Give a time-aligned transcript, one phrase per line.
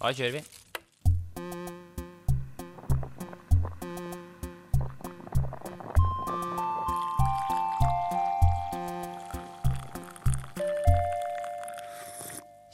[0.00, 0.42] Da kjører vi.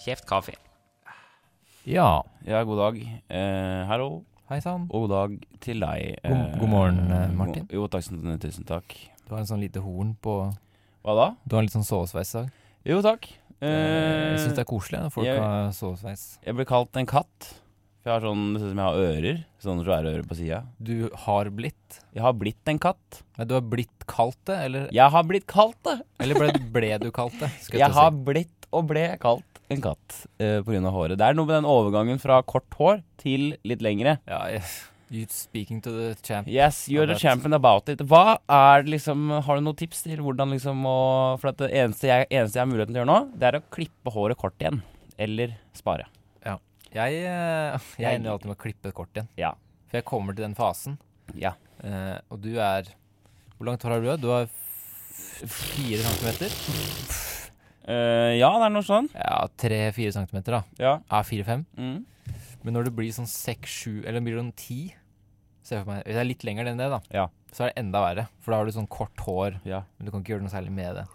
[0.00, 0.54] Kjeft kaffe.
[1.84, 2.22] Ja.
[2.46, 2.98] Ja, god dag.
[3.28, 4.22] Eh, hallo.
[4.50, 4.88] Hei sann.
[4.90, 6.16] Og god dag til deg.
[6.24, 7.68] God- god morgen, eh, Martin.
[7.72, 8.96] Jo, takk, tusen, tusen takk.
[9.28, 10.52] Du har en sånn lite horn på
[11.04, 11.36] Hva da?
[11.46, 12.50] Du har en litt sånn sovesveis i dag.
[12.84, 13.28] Jo, takk.
[13.60, 16.38] Eh, Eh, jeg syns det er koselig når folk jeg- har sovesveis.
[16.44, 17.54] jeg ble kalt en katt.
[18.02, 19.44] For jeg har sånn, det ser ut som jeg har ører.
[19.60, 20.62] Sånne svære ører på sida.
[20.82, 23.22] Du har blitt Jeg har blitt en katt.
[23.36, 26.00] Nei, du har blitt kalt det, eller, Jeg har blitt kalt det.
[26.18, 27.50] eller ble, ble du kalt det?
[27.50, 31.18] Jeg til å har blitt og ble kalt en katt uh, på grunn av håret.
[31.18, 34.18] Det er noe med den overgangen fra kort hår til litt lengre.
[34.26, 34.88] Ja, yes.
[35.10, 36.46] You speaking to the champ.
[36.46, 37.98] Yes, you're the champion about it.
[38.06, 41.00] Hva er liksom Har du noen tips til hvordan liksom å
[41.42, 43.64] For det eneste jeg, eneste jeg har muligheten til å gjøre nå, det er å
[43.74, 44.82] klippe håret kort igjen.
[45.18, 46.06] Eller spare.
[46.90, 49.30] Jeg, eh, jeg ender alltid med å klippe kort igjen.
[49.38, 49.54] Ja.
[49.90, 50.98] For jeg kommer til den fasen.
[51.38, 51.54] Ja.
[51.86, 52.90] Eh, og du er
[53.56, 54.10] Hvor langt hår har du?
[54.18, 56.54] Du har fire centimeter?
[57.90, 59.08] Uh, ja, det er noe sånn.
[59.12, 60.60] Ja, tre-fire centimeter, da.
[60.80, 60.92] Ja.
[61.10, 61.64] Ja, fire-fem.
[61.76, 62.06] Mm.
[62.64, 64.78] Men når det blir sånn seks-sju, eller blir det sånn ti
[65.62, 67.26] Se for meg, Hvis det er litt lenger enn det, da, Ja.
[67.52, 68.28] så er det enda verre.
[68.40, 69.82] For da har du sånn kort hår, ja.
[69.98, 71.06] men du kan ikke gjøre noe særlig med det.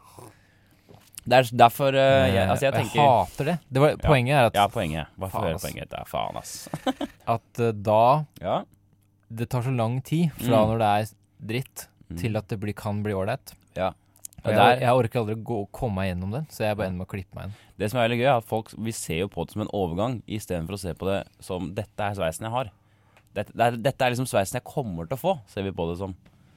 [1.27, 3.55] Det er derfor eh, jeg, Eh, Altså, jeg og tenker hater det.
[3.73, 5.07] det var, Poenget er at, Ja, poenget.
[5.17, 5.63] Hva Faen, får ass.
[5.65, 5.89] poenget?
[5.89, 6.69] Det er faen, ass.
[7.35, 8.63] at eh, da Ja.
[9.33, 10.67] Det tar så lang tid fra Mm.
[10.69, 11.15] når det er
[11.47, 12.17] dritt, Mm.
[12.21, 13.53] til at det blir, kan bli ålreit.
[13.75, 13.87] Ja.
[13.87, 13.95] Og
[14.45, 16.87] Og jeg, der- jeg orker aldri å gå, komme meg gjennom den, så jeg bare
[16.87, 17.53] ender med å klippe meg inn.
[17.79, 19.67] Det som er veldig gøy, er at folk Vi ser jo på det som en
[19.73, 22.69] overgang istedenfor å se på det som 'dette er sveisen jeg har'.
[23.35, 25.97] Dette, det dette er liksom sveisen jeg kommer til å få, ser vi på det
[25.99, 26.15] som.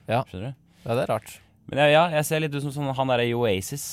[0.08, 0.22] Ja.
[0.28, 0.66] Skjønner du?
[0.84, 1.32] Ja, det er rart.
[1.68, 3.88] Men jeg, ja, jeg ser litt ut som sånn, han derre i Oasis.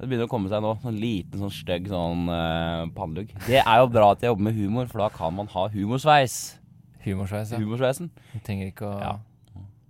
[0.00, 0.72] Det begynner å komme seg nå.
[0.82, 3.34] Sånn liten, sånn stygg sånn uh, pannelugg.
[3.44, 6.38] Det er jo bra at jeg jobber med humor, for da kan man ha humorsveis.
[7.04, 7.60] Humorsveis, ja.
[7.60, 8.08] Humorsveisen.
[8.32, 9.18] Man trenger ikke å Ja.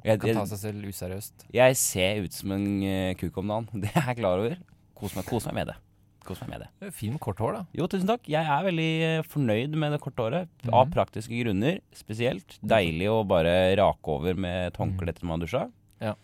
[0.00, 1.42] Jeg, kan ta jeg, seg selv useriøst.
[1.52, 3.70] jeg ser ut som en uh, kuk om dagen.
[3.84, 4.58] Det er jeg klar over.
[4.96, 5.76] Kos meg, kos meg med det.
[6.26, 6.90] Kos meg med det.
[6.94, 7.60] Fin med kort hår, da.
[7.76, 8.26] Jo, tusen takk.
[8.28, 10.50] Jeg er veldig eh, fornøyd med det korte håret.
[10.64, 10.72] Mm.
[10.76, 12.58] Av praktiske grunner spesielt.
[12.60, 15.62] Deilig å bare rake over med et håndkle etter man har dusja.
[16.04, 16.16] Ja.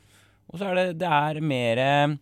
[0.52, 2.16] Og så er det, det er mer eh,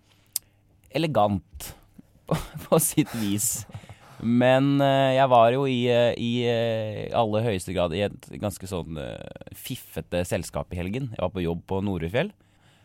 [0.94, 1.72] elegant
[2.30, 3.66] på, på sitt vis.
[4.22, 6.32] Men eh, jeg var jo i, i
[7.10, 9.02] aller høyeste grad i et ganske sånn
[9.58, 11.10] fiffete selskap i helgen.
[11.16, 12.30] Jeg var på jobb på Norefjell.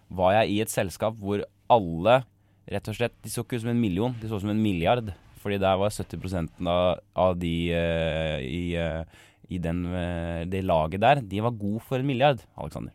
[0.09, 2.23] Var jeg i et selskap hvor alle
[2.69, 4.61] Rett og slett, De så ikke ut som en million, de så ut som en
[4.61, 5.11] milliard.
[5.39, 9.03] Fordi der var 70 av, av de uh, i, uh,
[9.47, 12.91] i den, uh, det laget der, de var gode for en milliard, Alexander.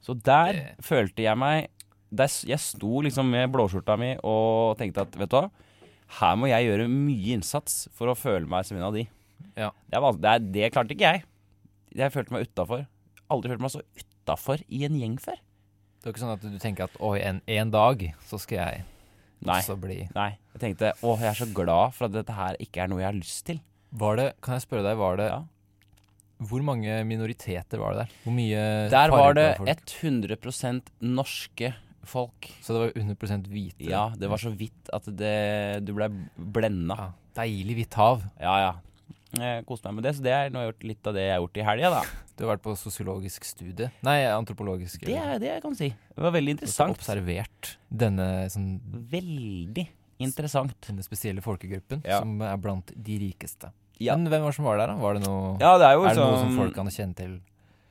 [0.00, 1.68] Så der følte jeg meg
[2.14, 5.48] der, Jeg sto liksom med blåskjorta mi og tenkte at vet du hva,
[6.20, 9.04] her må jeg gjøre mye innsats for å føle meg som en av de.
[9.58, 9.72] Ja.
[9.90, 11.24] Det, det, det klarte ikke jeg.
[11.98, 12.86] Jeg følte meg utafor.
[13.32, 15.40] Aldri følt meg så utafor i en gjeng før.
[16.06, 18.82] Det er ikke sånn at du tenker at oi, en, en dag så skal jeg
[19.42, 19.56] Nei.
[19.58, 22.84] også bli Nei, jeg tenkte å, jeg er så glad for at dette her ikke
[22.84, 23.58] er noe jeg har lyst til.
[23.90, 25.40] Var det, kan jeg spørre deg, var det Ja.
[26.46, 28.14] Hvor mange minoriteter var det der?
[28.22, 28.62] Hvor mye
[28.92, 29.94] Der var det folk?
[30.06, 31.72] 100% norske
[32.06, 32.52] folk.
[32.62, 33.90] Så det var 100% hvite?
[33.90, 35.36] Ja, det var så vidt at det,
[35.88, 36.06] du ble
[36.36, 37.00] blenda.
[37.00, 37.12] Ja,
[37.42, 38.22] Deilig hvitt hav.
[38.38, 38.74] Ja, ja.
[39.40, 41.34] Jeg koste meg med det, så det er nå jeg gjort litt av det jeg
[41.34, 42.02] har gjort i helga, da.
[42.36, 45.06] Du har vært på sosiologisk studie Nei, antropologisk.
[45.08, 45.88] Det er det kan si.
[45.88, 46.92] Det var veldig interessant.
[46.92, 48.74] Du har observert denne, sånn,
[49.12, 49.86] Veldig
[50.20, 50.76] interessant.
[50.84, 52.20] denne spesielle folkegruppen Ja.
[52.20, 53.72] som er blant de rikeste.
[53.98, 54.16] Ja.
[54.16, 54.96] Men hvem var det som var der, da?
[55.00, 57.16] Var det noe, Ja, det er jo er det noe som som folk kan kjenne
[57.16, 57.40] til?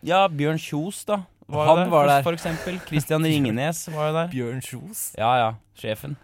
[0.05, 1.23] Ja, Bjørn Kjos, da.
[1.49, 2.21] Var Han der, var der.
[2.25, 2.77] For eksempel.
[2.85, 4.29] Christian Ringnes var jo der.
[4.29, 5.15] Bjørn Kjos?
[5.17, 5.49] Ja, ja.
[5.77, 6.15] Sjefen.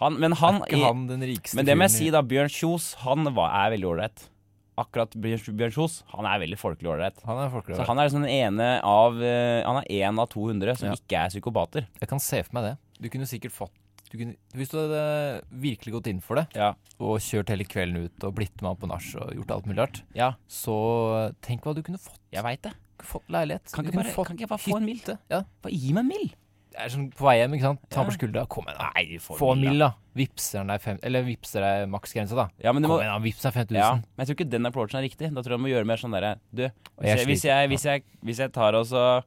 [0.00, 2.22] Han, men han, er ikke han den rikeste Men det må jeg si, da.
[2.22, 4.28] Bjørn Kjos, han var, er veldig ålreit.
[4.78, 7.18] Akkurat Bjørn, Kjos, han er veldig folkelig ålreit.
[7.26, 10.76] Han er Så han er liksom den ene av eh, Han er én av 200
[10.78, 10.94] som Ja.
[10.94, 11.88] ikke er psykopater.
[12.00, 12.74] Jeg kan se for meg det.
[13.02, 13.74] Du kunne sikkert fått
[14.10, 16.70] du kunne, Hvis du hadde virkelig gått inn for det, Ja.
[16.98, 19.78] og kjørt hele kvelden ut og blitt med han på nach og gjort alt mulig
[19.82, 22.18] rart, ja så tenk hva du kunne fått.
[22.32, 22.72] jeg veit det.
[23.04, 23.70] Fått leilighet.
[23.70, 25.00] Kan ikke, bare, fått kan ikke jeg bare få en mill?
[25.30, 25.42] Ja.
[25.62, 26.30] Bare gi meg en mill.
[26.78, 27.80] Er sånn på vei hjem, ikke sant.
[27.90, 28.06] Ta Ja.
[28.06, 28.46] på skuldra.
[28.48, 28.90] Kom igjen, da.
[28.94, 29.68] Nei, Få en da.
[29.70, 29.88] mill, da.
[30.14, 32.48] Vipser deg fem Eller vipser deg maksgrensa, da.
[32.62, 33.18] Ja, men det Kom må, igjen, da.
[33.24, 33.76] Vips deg 5000.
[33.82, 35.32] ja, men jeg tror ikke den approachen er riktig.
[35.34, 36.62] Da tror jeg du må gjøre mer sånn derre Du,
[37.00, 39.22] hvis jeg, hvis, jeg, hvis, jeg, hvis jeg tar og så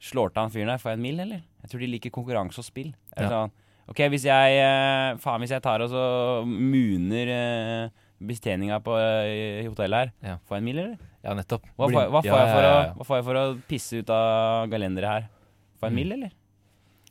[0.00, 1.42] slår til han fyren der, får jeg en mill, eller?
[1.64, 2.94] Jeg tror de liker konkurranse og spill.
[3.16, 3.28] Ja.
[3.28, 3.50] sånn,
[3.88, 7.88] ok, hvis jeg eh, Faen, hvis jeg tar og så muner eh,
[8.20, 10.36] betjeninga på eh, i hotellet her, Ja.
[10.46, 10.98] får jeg en mill, eller?
[11.24, 11.62] Ja, nettopp.
[11.78, 15.28] Hva, får, hva, får å, hva får jeg for å pisse ut av galenderet her?
[15.80, 16.00] Får jeg en Mm.
[16.02, 16.32] mill, eller?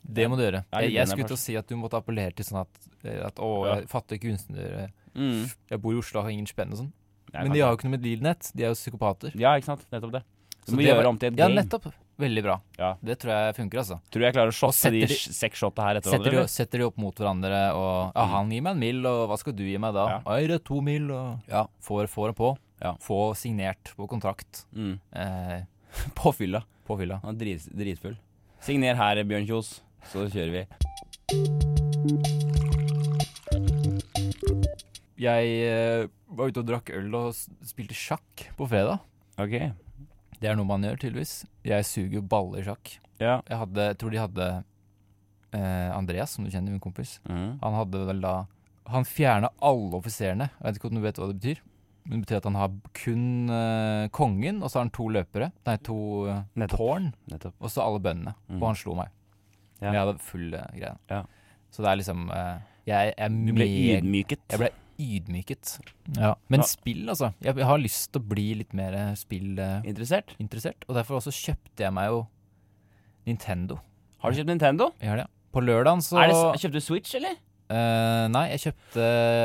[0.06, 0.66] Det må du gjøre.
[0.74, 2.90] Jeg, jeg skulle til å si at du måtte appellere til sånn at,
[3.30, 5.46] at å, jeg fatter kunstnere Mm.
[5.70, 6.88] Jeg bor i Oslo og har ingen spenn og sånn.
[7.34, 8.48] Men de har jo ikke noe med Lilnett.
[8.58, 9.32] De er jo psykopater.
[9.38, 9.84] Ja, ikke sant.
[9.94, 10.24] Nettopp det.
[10.66, 11.86] Du Så må det gjøre om til et Ja, nettopp.
[12.18, 12.56] Veldig bra.
[12.80, 12.96] Ja.
[13.02, 14.00] Det tror jeg funker, altså.
[14.10, 16.48] Tror jeg klarer å shotte de de- seks shotta her etter hverandre?
[16.50, 18.30] setter de opp mot hverandre, og ja, Mm.
[18.34, 20.08] han gir meg en mil, og hva skal du gi meg da?
[20.26, 20.38] Ja.
[20.40, 21.66] Gir deg to mil, og Ja.
[21.82, 22.58] får, får det på.
[22.82, 22.94] Ja.
[23.00, 25.00] Få signert på kontrakt Mm.
[25.14, 25.62] eh,
[26.16, 26.64] På fylla.
[26.88, 27.22] på fylla.
[27.22, 28.18] Han er drit, dritfull.
[28.62, 30.64] Signer her, Bjørn Kjos, så kjører vi.
[35.24, 39.04] Jeg eh, var ute og drakk øl og spilte sjakk på fredag.
[39.40, 39.56] Ok.
[40.42, 41.44] Det er noe man gjør, tydeligvis.
[41.64, 42.98] Jeg suger jo balle i sjakk.
[43.22, 43.40] Ja.
[43.48, 44.48] Jeg hadde, tror de hadde
[45.56, 47.20] eh, Andreas, som du kjenner, min kompis.
[47.30, 47.62] Mm.
[47.64, 48.34] Han hadde vel da
[48.92, 50.50] Han fjerna alle offiserene.
[50.58, 51.62] Jeg vet ikke om du vet hva det betyr.
[52.04, 55.54] Men det betyr at han har kun eh, kongen, og så har han to løpere.
[55.70, 56.82] Nei, to uh, Nettopp.
[56.82, 57.56] tårn, Nettopp.
[57.64, 58.34] og så alle bøndene.
[58.50, 58.58] Mm.
[58.60, 59.14] Og han slo meg.
[59.84, 59.90] Ja.
[59.92, 60.96] Men jeg hadde full uh, greie.
[61.12, 61.22] Ja.
[61.74, 62.56] Så det er liksom uh,
[62.88, 64.40] Jeg er Du ble ydmyket.
[64.54, 64.70] Jeg ble
[65.04, 65.72] ydmyket.
[66.16, 66.34] Ja.
[66.54, 66.68] Men Ja.
[66.70, 67.32] spill, altså.
[67.44, 70.36] Jeg, jeg har lyst til å bli litt mer spillinteressert.
[70.40, 70.86] Interessert?
[70.88, 72.22] og derfor også kjøpte jeg meg jo
[73.28, 73.80] Nintendo.
[74.24, 74.92] Har du kjøpt Nintendo?
[75.02, 75.26] Jeg har det.
[75.28, 75.50] ja.
[75.54, 77.36] På lørdagen så Er det, kjøpte du Switch, eller?
[77.74, 79.04] Uh, Nei, jeg kjøpte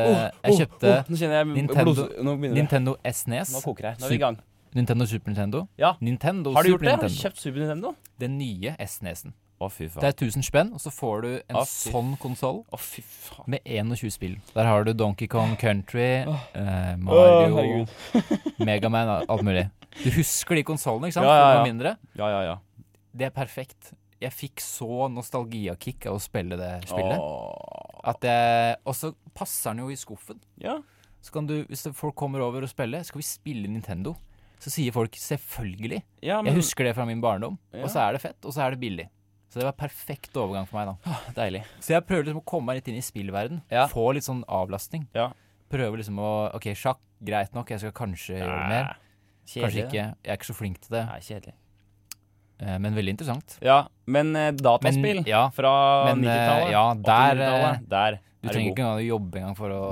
[0.09, 2.37] Oh, Jeg kjøpte Nå kjenner jeg Nintendo- blod, Nå.
[2.55, 3.53] Nintendo SNES.
[3.55, 3.99] Nå koker jeg.
[4.01, 4.39] Nå er vi i gang.
[4.75, 5.63] Nintendo Super Nintendo.
[5.81, 5.95] Ja.
[6.01, 6.89] Nintendo Har du gjort det?
[6.91, 6.97] det?
[7.01, 7.95] Har du kjøpt Super Nintendo?
[8.21, 9.33] Den nye SNES-en.
[9.61, 10.03] Å, fy faen.
[10.05, 13.03] Det er 1000 spenn, og så får du en Å, fy sånn konsoll Å, fy
[13.03, 13.45] faen.
[13.51, 14.37] med 21 spill.
[14.55, 17.89] Der har du Donkey Kong Country, eh, Å, Mario, herregud.
[18.69, 19.65] Megaman, alt mulig.
[20.05, 21.27] Du husker de konsollene, ikke sant?
[21.27, 21.65] Ja, ja, For ja.
[21.73, 21.97] mindre.
[22.21, 22.57] Ja, ja, ja.
[23.19, 23.91] Det er perfekt.
[24.23, 27.19] Jeg fikk så nostalgiakick av å spille det spillet.
[27.19, 27.99] Åh.
[28.15, 30.39] At jeg, og så passer den jo i skuffen.
[30.63, 30.79] Ja.
[31.23, 34.15] Så kan du, Hvis det- folk kommer over og spiller, skal vi spille Nintendo?
[34.59, 36.03] Så sier folk selvfølgelig.
[36.23, 37.59] ja, Jeg husker det fra min barndom.
[37.73, 37.83] Ja.
[37.85, 39.09] Og så er det fett, og så er det billig.
[39.49, 41.19] Så det var perfekt overgang for meg, da.
[41.39, 41.63] Deilig.
[41.81, 43.63] Så jeg prøver liksom å komme meg litt inn i spillverden.
[43.73, 43.87] Ja.
[43.89, 45.07] Få litt sånn avlastning.
[45.17, 45.31] Ja.
[45.73, 48.69] Prøver liksom å Ok, sjakk, greit nok, jeg skal kanskje gjøre mer.
[48.69, 48.99] mer.
[49.49, 49.87] Kanskje Kjedelig.
[49.89, 50.05] ikke.
[50.25, 51.55] Jeg er ikke så flink til det, Nei, kjedelig.
[52.61, 53.59] eh, men veldig interessant.
[53.65, 55.73] Ja, men eh, dataspill Men, ja, fra
[56.11, 56.71] eh, 90-tallet?
[56.75, 59.83] ja, der, 80-tallet, Der du er trenger du ikke engang å jobbe engang for å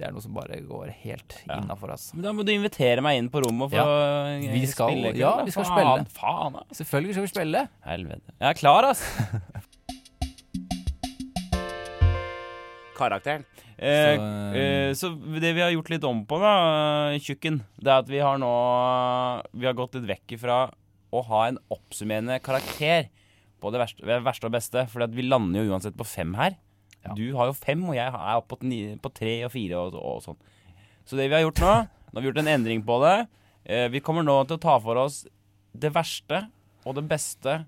[0.00, 1.58] Det er noe som bare går helt Ja.
[1.60, 2.14] innafor, altså.
[2.16, 3.84] Men da må du invitere meg inn på rommet for Ja.
[3.84, 5.12] å eh, Vi skal- spille.
[5.14, 6.08] ja, vi skal faen, spille.
[6.16, 6.62] Faen, da.
[6.72, 7.68] Selvfølgelig skal vi spille.
[7.84, 8.32] Helvete.
[8.40, 9.02] Jeg er klar, ass.
[12.96, 13.44] Karakteren.
[13.78, 17.98] Eh, Så, eh, så det vi har gjort litt om på, da, tjukken, det er
[18.02, 18.50] at vi har nå
[19.56, 20.70] Vi har gått litt vekk ifra
[21.12, 23.08] å ha en oppsummerende karakter
[23.60, 24.84] på det verste, det verste og beste.
[24.88, 26.56] For vi lander jo uansett på fem her.
[27.06, 27.14] Ja.
[27.16, 29.94] Du har jo fem, og jeg er oppe på, ni- på tre og fire og,
[29.96, 30.36] og sånn.
[31.08, 31.70] Så det vi har gjort nå
[32.10, 33.14] Nå har vi gjort en endring på det.
[33.70, 35.20] Eh, vi kommer nå til å ta for oss
[35.78, 36.40] det verste
[36.84, 37.60] og det beste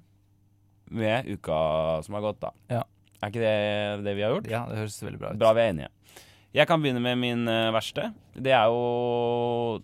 [0.90, 2.50] med uka som har gått, da.
[2.74, 2.82] Ja.
[3.22, 4.48] Er ikke det det vi har gjort?
[4.50, 5.38] ja, det høres veldig bra ut.
[5.38, 5.90] Bra, vi er enige.
[6.58, 8.08] Jeg kan begynne med min eh, verste.
[8.34, 9.78] Det er jo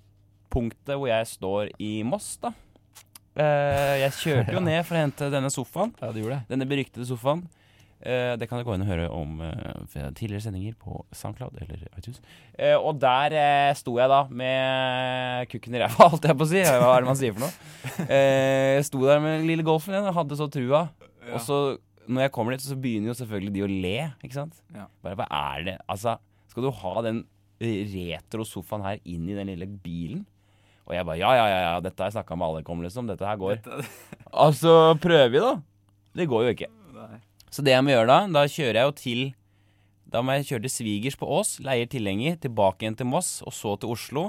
[0.53, 2.51] punktet hvor jeg står i Moss, da.
[3.39, 5.95] Eh, jeg kjørte jo ned for å hente denne sofaen.
[6.03, 6.51] Ja, du gjorde det.
[6.51, 7.47] Denne beryktede sofaen.
[7.99, 11.83] Eh, det kan du gå inn og høre om eh, tidligere sendinger på SoundCloud eller
[11.99, 12.21] iTunes.
[12.55, 13.35] Eh, og der
[13.79, 16.63] sto jeg da med kukken i ræva, holdt jeg på å si.
[16.63, 18.07] Hva er det man sier for noe?
[18.07, 20.87] Jeg sto der med lille golfen igjen og hadde så trua.
[21.29, 21.59] Og så,
[22.07, 24.63] når jeg kommer dit, så begynner jo selvfølgelig de å le, ikke sant?
[24.77, 24.87] Ja.
[25.05, 25.77] Bare hva er det?
[25.91, 26.17] Altså,
[26.53, 27.25] skal du ha den
[27.59, 30.23] retro-sofaen her inn i den lille bilen?
[30.89, 33.11] Og jeg bare ja, ja, ja, ja dette har jeg snakka med alle om, liksom.
[33.11, 33.59] Dette her går.
[34.33, 35.57] Altså, prøver vi, da.
[36.17, 36.71] Det går jo ikke.
[37.51, 39.23] Så det jeg må gjøre da, da kjører jeg jo til
[40.09, 43.53] Da må jeg kjøre til svigers på Ås, leier tilhenger, tilbake igjen til Moss, og
[43.53, 44.23] så til Oslo.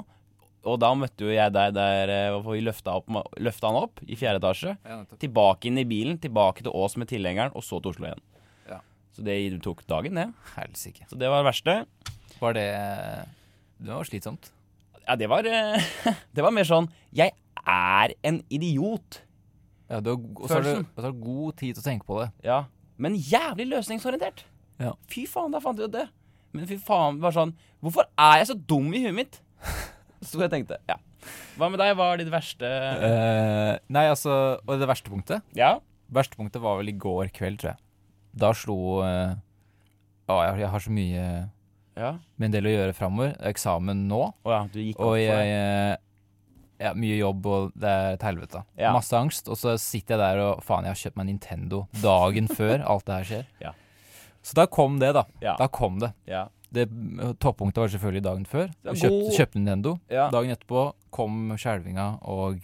[0.68, 3.08] Og da møtte jo jeg deg der eh, hvor vi løfta, opp,
[3.40, 4.74] løfta han opp i fjerde etasje.
[4.84, 4.98] Ja.
[5.22, 8.20] Tilbake inn i bilen, tilbake til Ås med tilhengeren, og så til Oslo igjen.
[8.68, 8.82] Ja.
[9.16, 10.26] Så det tok dagen, det.
[10.58, 11.08] Helsike.
[11.08, 11.78] Så det var det verste.
[12.40, 12.66] Var det
[13.80, 14.50] Det var slitsomt.
[15.06, 15.48] Ja, det var
[16.36, 16.86] Det var mer sånn
[17.16, 17.32] Jeg
[17.64, 19.22] er en idiot.
[19.90, 20.86] Ja, du har, og så har du, Følelsen.
[20.92, 22.28] og så har du god tid til å tenke på det.
[22.46, 22.60] Ja.
[23.00, 24.44] Men jævlig løsningsorientert.
[24.80, 24.94] Ja.
[25.12, 26.06] Fy faen, da fant jeg jo det.
[26.56, 29.38] Men fy faen, bare sånn Hvorfor er jeg så dum i huet mitt?
[30.26, 30.96] Så jeg tenkte, ja.
[31.56, 31.94] Hva med deg?
[31.96, 34.34] Hva er ditt verste uh, nei, altså
[34.66, 35.44] Og det verste punktet?
[35.56, 35.78] Ja?
[36.12, 37.80] Verste punktet var vel i går kveld, tror jeg.
[38.40, 39.32] Da slo uh,
[40.28, 41.24] Å, jeg, jeg har så mye
[42.00, 42.10] Ja.
[42.36, 43.32] med en del å gjøre framover.
[43.48, 44.20] Eksamen nå.
[44.44, 45.54] Å ja, du gikk Og jeg deg.
[45.56, 45.96] eh,
[46.80, 48.62] Ja, mye jobb, og det er et helvete.
[48.80, 48.94] Ja.
[48.96, 49.50] Masse angst.
[49.52, 53.04] Og så sitter jeg der og Faen, jeg har kjøpt meg Nintendo dagen før alt
[53.10, 53.46] det her skjer.
[53.60, 53.74] Ja.
[54.40, 55.26] Så da kom det, da.
[55.44, 55.58] Ja.
[55.60, 56.14] Da kom det.
[56.30, 56.46] Ja.
[56.72, 56.86] Det
[57.42, 58.68] Toppunktet var selvfølgelig dagen før.
[58.86, 59.96] Kjøpte, kjøpte Nintendo.
[60.08, 62.62] Dagen etterpå kom skjelvinga, og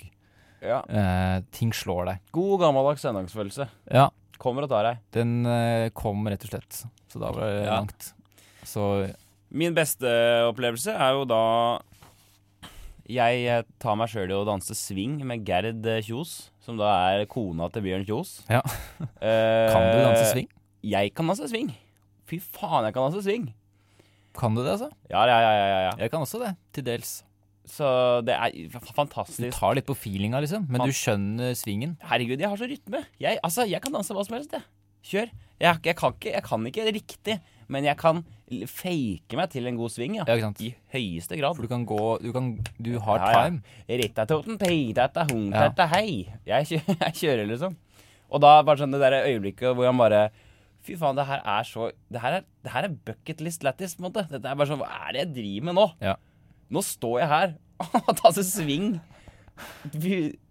[0.63, 0.79] ja.
[0.89, 2.21] eh, ting slår deg.
[2.37, 3.67] God gammeldags søndagsfølelse.
[3.93, 4.09] Ja,
[4.41, 4.99] Kommer og tar deg.
[5.17, 6.81] den eh, kom rett og slett.
[7.13, 8.11] Så da var det langt.
[8.67, 8.87] Så
[9.57, 10.09] Min beste
[10.49, 11.43] opplevelse er jo da
[13.09, 16.89] Jeg eh, tar meg sjøl i å danse swing med Gerd eh, Kjos, som da
[17.13, 18.41] er kona til Bjørn Kjos.
[18.51, 18.63] Ja.
[19.21, 20.49] Eh, Kan du danse swing?
[20.87, 21.71] Jeg kan danse swing.
[22.27, 23.47] Fy faen, jeg kan danse swing.
[24.37, 24.91] Kan du det, altså?
[25.09, 25.93] Ja, ja, ja, ja, ja.
[26.03, 27.13] Jeg kan også det, til dels.
[27.67, 27.87] Så
[28.27, 31.97] det er f- Du tar litt på feelinga, liksom, men Man- du skjønner svingen.
[32.03, 33.05] Herregud, jeg har så rytme.
[33.23, 34.63] Jeg, altså, jeg kan danse hva som helst, jeg.
[35.07, 35.31] Kjør.
[35.63, 38.23] Jeg, jeg, kan ikke, jeg kan ikke riktig, men jeg kan
[38.71, 40.25] fake meg til en god sving, ja.
[40.29, 40.51] Ja?
[40.63, 41.57] I høyeste grad.
[41.59, 43.45] For du kan gå Du, kan, du har Ja, ja.
[43.49, 43.63] time.
[43.89, 45.69] Rittatoten, peitata, hungtata, Ja.
[45.75, 46.29] tata, hei.
[46.47, 47.77] Jeg, kjø jeg kjører, liksom.
[48.31, 50.29] Og da bare sånn det der øyeblikket hvor han bare
[50.87, 54.05] Fy faen, det her er så Det her er, det her er bucketlist lættis, på
[54.05, 54.23] en måte.
[54.31, 55.87] Dette er bare sånn Hva er det jeg driver med nå?
[56.01, 56.15] Ja.
[56.71, 57.55] Nå står jeg her
[58.07, 58.89] og tar seg sving.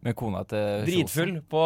[0.03, 1.61] Med kona til Dritfull på,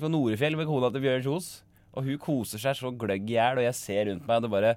[0.00, 1.48] på Norefjell med kona til Bjørn Kjos.
[1.92, 4.52] Og hun koser seg så gløgg i hjel, og jeg ser rundt meg, og det
[4.54, 4.74] bare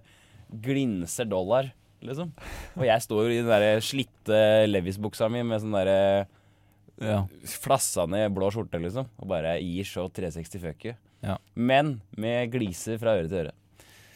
[0.65, 1.71] glinser dollar,
[2.05, 2.31] liksom.
[2.75, 6.27] Og jeg står i den der slitte Levis-buksa mi med sånn derre
[7.01, 7.25] Ja.
[7.43, 9.07] flassa ned blå skjorte, liksom.
[9.19, 10.93] Og bare gir så 360 fuck you.
[11.25, 11.37] Ja.
[11.55, 13.55] Men med gliser fra øre til øre.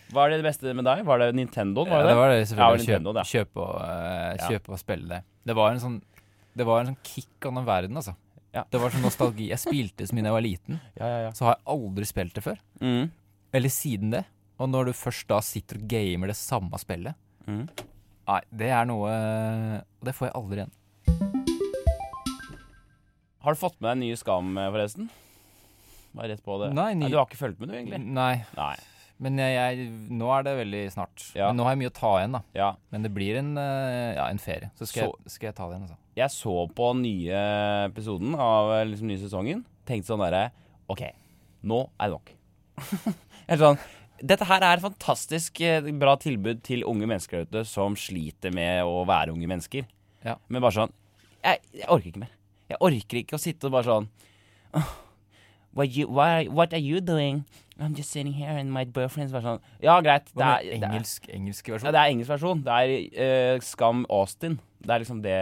[0.10, 1.04] Hva er det beste med deg?
[1.06, 1.90] Var det Nintendoen?
[1.90, 2.88] Var det Ja, det var det Ja, selvfølgelig.
[2.88, 5.20] Nintendo, kjøpe, kjøp, og, uh, kjøp og spille det.
[5.46, 6.02] Det var en sånn
[6.58, 8.16] Det var en sånn kick av den verden, altså.
[8.56, 8.64] Ja.
[8.72, 9.50] Det var sånn nostalgi.
[9.52, 11.32] Jeg spilte så mye da jeg var liten, Ja, ja, ja.
[11.38, 12.58] så har jeg aldri spilt det før.
[12.82, 13.12] Mm.
[13.54, 14.24] Eller siden det.
[14.60, 17.16] Og når du først da sitter og gamer det samme spillet
[17.50, 17.64] Mm.
[18.30, 19.10] Nei, det er noe
[20.06, 20.74] det får jeg aldri igjen.
[23.40, 25.08] Har du fått med deg nye Skam, eh, forresten?
[26.14, 26.74] Bare rett på det.
[26.76, 28.00] Nei, ny- Du har ikke fulgt med, du, egentlig?
[28.06, 28.76] Nei, Nei.
[29.20, 31.24] Men jeg, jeg, nå er det veldig snart.
[31.36, 31.50] Ja.
[31.50, 32.40] Men nå har jeg mye å ta igjen, da.
[32.56, 32.70] Ja.
[32.94, 34.70] Men det blir en, eh, ja, en ferie.
[34.80, 36.00] Så skal, jeg, skal jeg ta det igjen, altså.
[36.20, 37.42] Jeg så på nye
[37.90, 39.66] episoden av eh, liksom, nye sesongen.
[39.90, 40.46] Tenkte sånn derre
[40.90, 41.04] OK,
[41.68, 42.32] nå er det nok.
[43.50, 43.82] Eller sånn
[44.20, 48.88] Dette her er et fantastisk eh, bra tilbud til unge mennesker ute som sliter med
[48.88, 49.88] å være unge mennesker.
[50.28, 50.36] Ja.
[50.48, 50.96] Men bare sånn
[51.40, 52.34] jeg, jeg orker ikke mer.
[52.70, 54.10] Jeg orker ikke å sitte og bare sånn
[54.76, 54.90] «Åh,
[55.72, 57.44] what, you, why, what are you doing?
[57.80, 60.28] I'm just sitting here and my boyfriend's bare sånn Ja, greit.
[60.36, 61.88] Det er, engelsk, det er, engelsk, versjon?
[61.88, 62.64] ja, det er engelsk versjon.
[62.66, 64.58] Det er uh, Skam Austin.
[64.80, 65.38] Det er liksom det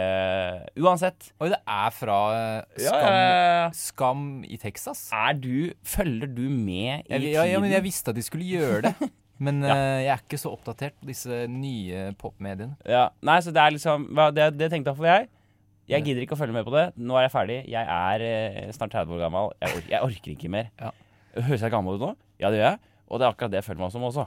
[0.82, 1.30] Uansett.
[1.42, 3.14] Oi, det er fra uh, Skam, ja,
[3.62, 3.70] ja.
[3.76, 5.04] Skam i Texas?
[5.14, 8.46] Er du Følger du med i Jeg, ja, ja, men jeg visste at de skulle
[8.48, 8.94] gjøre det.
[9.38, 9.70] Men Ja.
[9.70, 12.74] eh, jeg er ikke så oppdatert på disse nye popmediene.
[12.90, 15.28] Ja, Nei, så det er liksom Det, det tenkte iallfall jeg.
[15.88, 16.88] Jeg gidder ikke å følge med på det.
[16.98, 17.58] Nå er jeg ferdig.
[17.70, 19.52] Jeg er eh, snart 30 år gammel.
[19.62, 20.66] Jeg, or jeg orker ikke mer.
[20.82, 20.90] Ja.
[21.38, 22.14] Høres jeg gammel ut nå?
[22.42, 22.80] Ja, det gjør jeg.
[23.08, 24.26] Og det er akkurat det jeg føler meg som også.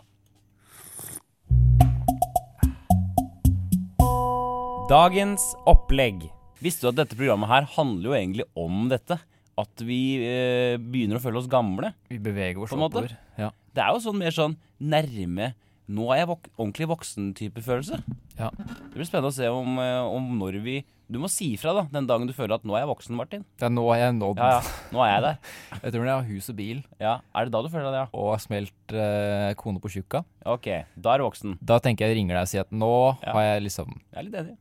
[4.91, 6.25] Dagens opplegg.
[6.61, 9.17] Visste du at dette programmet her handler jo egentlig om dette?
[9.59, 11.91] At vi eh, begynner å føle oss gamle?
[12.11, 13.13] Vi beveger oss oppover.
[13.39, 13.51] Ja.
[13.71, 15.51] Det er jo sånn mer sånn nærme
[15.89, 17.97] Nå er jeg vok ordentlig voksen-type følelse.
[18.37, 18.49] Ja.
[18.55, 21.81] Det blir spennende å se om, eh, om når vi Du må si ifra da,
[21.91, 23.43] den dagen du føler at 'nå er jeg voksen', Martin.
[23.59, 24.37] Ja, nå er jeg er nådd.
[24.37, 24.61] Ja, ja,
[24.93, 25.37] nå er jeg der.
[25.83, 28.07] Jeg tror jeg har hus og bil Ja, Er det da du føler det, ja?
[28.13, 30.23] og har smelt eh, kone på tjukka.
[30.45, 31.57] Ok, da er du voksen.
[31.61, 33.33] Da tenker jeg ringer deg og sier at nå Ja.
[33.33, 34.57] har jeg liksom Jeg er litt enig.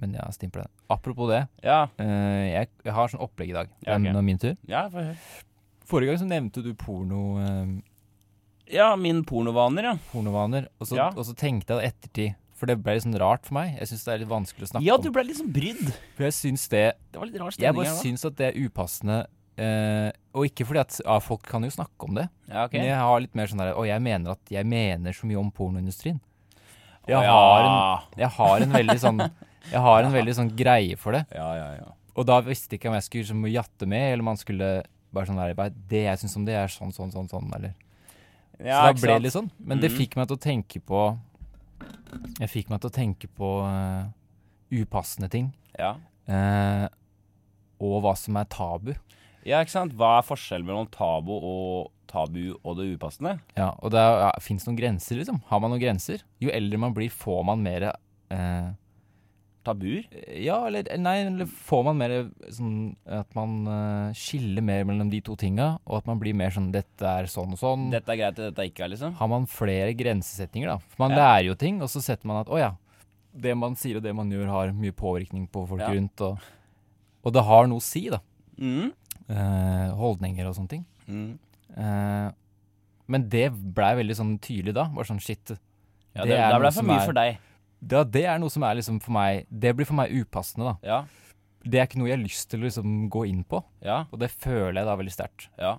[0.00, 0.70] Men ja, stimper det.
[0.90, 1.48] Apropos det.
[1.64, 3.68] Ja, eh, jeg, jeg har sånn opplegg i dag.
[3.82, 4.12] Det er ok.
[4.14, 4.56] nå min tur.
[4.68, 5.14] ja, for...
[5.90, 7.82] Forrige gang så nevnte du porno, eh,
[8.72, 9.96] Ja, min pornovaner, ja.
[10.12, 10.66] pornovaner.
[10.80, 11.10] Og så, Ja.
[11.12, 13.72] og så tenkte jeg det ettertid For det ble litt sånn rart for meg.
[13.80, 15.88] Jeg syns det er litt vanskelig å snakke Ja, du ble litt sånn brydd.
[16.16, 18.02] For jeg syns det Det var litt rar Jeg stemning bare her da.
[18.06, 19.16] syns at det er upassende.
[19.58, 22.28] eh, og ikke fordi at ja, folk kan jo snakke om det.
[22.48, 22.72] Ja, ok.
[22.72, 25.38] Men jeg har litt mer sånn der Og jeg mener at jeg mener så mye
[25.42, 26.20] om pornoindustrien.
[27.06, 29.18] Jeg, Å, har, en, jeg har en veldig sånn
[29.72, 31.26] Jeg har en veldig sånn greie for det.
[31.34, 31.92] Ja, ja, ja.
[32.14, 34.82] Og da visste jeg ikke om jeg skulle liksom jatte med, eller om man skulle
[35.12, 37.74] bare sånn bare, Det jeg syns om det, er sånn, sånn, sånn, sånn, eller
[38.60, 39.50] ja Så da ble det litt sånn.
[39.58, 39.98] Men det Mhm.
[39.98, 41.18] fikk meg til å tenke på
[42.40, 44.04] Jeg fikk meg til å tenke på uh,
[44.70, 45.52] upassende ting.
[45.78, 45.94] Ja.
[46.28, 46.86] Uh,
[47.80, 48.92] og hva som er tabu.
[49.44, 49.92] ja, ikke sant?
[49.96, 53.40] Hva er forskjellen mellom tabu og tabu og det upassende?
[53.56, 55.40] Ja, og det ja, fins noen grenser, liksom.
[55.48, 56.22] Har man noen grenser?
[56.40, 57.88] Jo eldre man blir, får man mer
[58.30, 58.70] eh,
[59.64, 60.04] Tabuer?
[60.42, 62.14] Ja, eller nei, eller får man mer
[62.50, 66.50] sånn at man uh, skiller mer mellom de to tinga, og at man blir mer
[66.54, 67.90] sånn Dette er sånn og sånn.
[67.94, 69.14] Dette er greit, dette er ikke, liksom?
[69.20, 70.78] Har man flere grensesetninger, da.
[70.78, 71.22] For man Ja.
[71.22, 72.72] lærer jo ting, og så setter man at å ja,
[73.32, 75.92] det man sier og det man gjør, har mye påvirkning på folk Ja.
[75.94, 76.38] rundt, og,
[77.24, 78.18] og det har noe å si, da.
[78.58, 78.92] Mm.
[79.30, 80.84] Eh, holdninger og sånne ting.
[81.08, 81.38] Mm.
[81.78, 82.30] Eh,
[83.08, 84.84] men det blei veldig sånn tydelig da.
[84.92, 85.54] Bare sånn shit.
[86.14, 87.38] Ja, Det det, det noe ble for mye er- for deg.
[87.82, 90.74] Det, det er noe som er liksom for meg Det blir for meg upassende, da.
[90.86, 91.00] Ja,
[91.66, 94.18] Det er ikke noe jeg har lyst til å liksom gå inn på, ja, og
[94.22, 95.48] det føler jeg da veldig sterkt.
[95.58, 95.78] ja.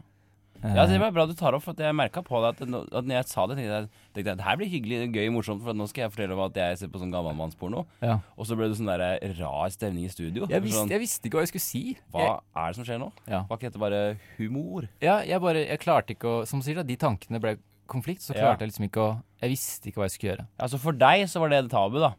[0.63, 3.17] Ja, det var bra du tar opp, for jeg merka på det at, at når
[3.17, 5.87] jeg sa det, tenkte jeg tenkte jeg, det her blir hyggelig, gøy, morsomt, for nå
[5.91, 7.81] skal jeg fortelle om at jeg ser på sånn gammelmannsporno.
[7.99, 8.13] Ja.
[8.39, 9.03] Og så ble det sånn der
[9.41, 10.47] rar stemning i studio.
[10.47, 11.81] Jeg, visste, sånn, jeg visste ikke hva jeg skulle si.
[12.15, 13.09] hva er det som skjer nå?
[13.27, 13.41] Ja.
[13.49, 13.99] Var ikke dette bare
[14.37, 14.87] humor?
[15.03, 17.57] Ja, jeg bare Jeg klarte ikke å Som du sier, da, de tankene ble
[17.93, 18.41] konflikt, så Ja.
[18.49, 20.47] klarte jeg liksom ikke å Jeg visste ikke hva jeg skulle gjøre.
[20.59, 22.13] Altså for deg så var det tabu, da.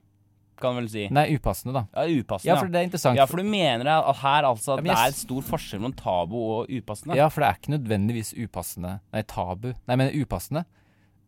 [0.56, 1.08] Kan du vel si.
[1.10, 1.82] Nei, upassende, da.
[1.96, 2.46] Ja, upassende.
[2.52, 3.16] Ja, for det er interessant.
[3.18, 5.96] ja, for du mener at her altså Ja, men det er et stor forskjell mellom
[5.98, 7.16] tabu og upassende?
[7.18, 9.72] Ja, for det er ikke nødvendigvis upassende Nei, tabu.
[9.88, 10.64] Nei, men upassende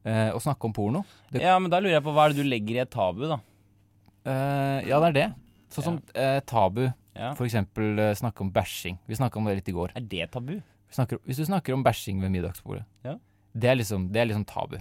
[0.06, 1.04] eh, å snakke om porno.
[1.32, 3.26] Det, Ja, men da lurer jeg på hva er det du legger i et tabu,
[3.26, 3.40] da?
[4.26, 5.26] eh, ja, det er det.
[5.74, 6.86] Sånn som eh, tabu.
[7.16, 7.32] Ja.
[7.34, 8.98] For eksempel eh, snakke om bæsjing.
[9.08, 9.90] Vi snakka om det litt i går.
[9.96, 10.54] Er det tabu?
[10.60, 13.16] Vi snakker, hvis du snakker om bæsjing ved middagsbordet, Ja.
[13.56, 14.76] Det, er liksom, det er liksom tabu.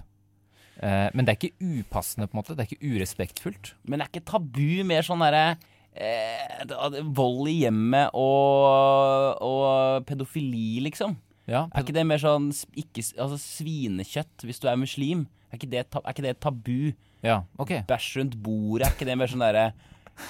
[0.76, 2.56] Eh, men det er ikke upassende, på en måte.
[2.56, 3.72] Det er ikke urespektfullt.
[3.88, 5.56] Men er ikke tabu mer sånn derre
[5.96, 11.16] eh, Vold i hjemmet og, og pedofili, liksom?
[11.46, 15.26] Ja, Er ikke det mer sånn ikke, altså svinekjøtt hvis du er muslim?
[15.52, 16.94] Er ikke det, er ikke det tabu?
[17.24, 17.72] ja ok.
[17.88, 19.68] Bæsj rundt bordet, er ikke det mer sånn derre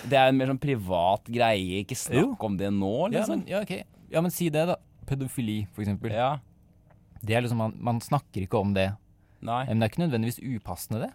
[0.06, 3.40] Det er en mer sånn privat greie, ikke snakk om det nå, Ja liksom.
[3.40, 3.86] men, ja, okay.
[4.12, 4.76] ja, men si det, da.
[5.06, 6.12] Pedofili, for eksempel.
[6.12, 6.36] Ja.
[7.23, 8.90] Det er liksom, man, man snakker ikke om det.
[9.46, 9.62] Nei.
[9.68, 11.12] Men det er ikke nødvendigvis upassende, det.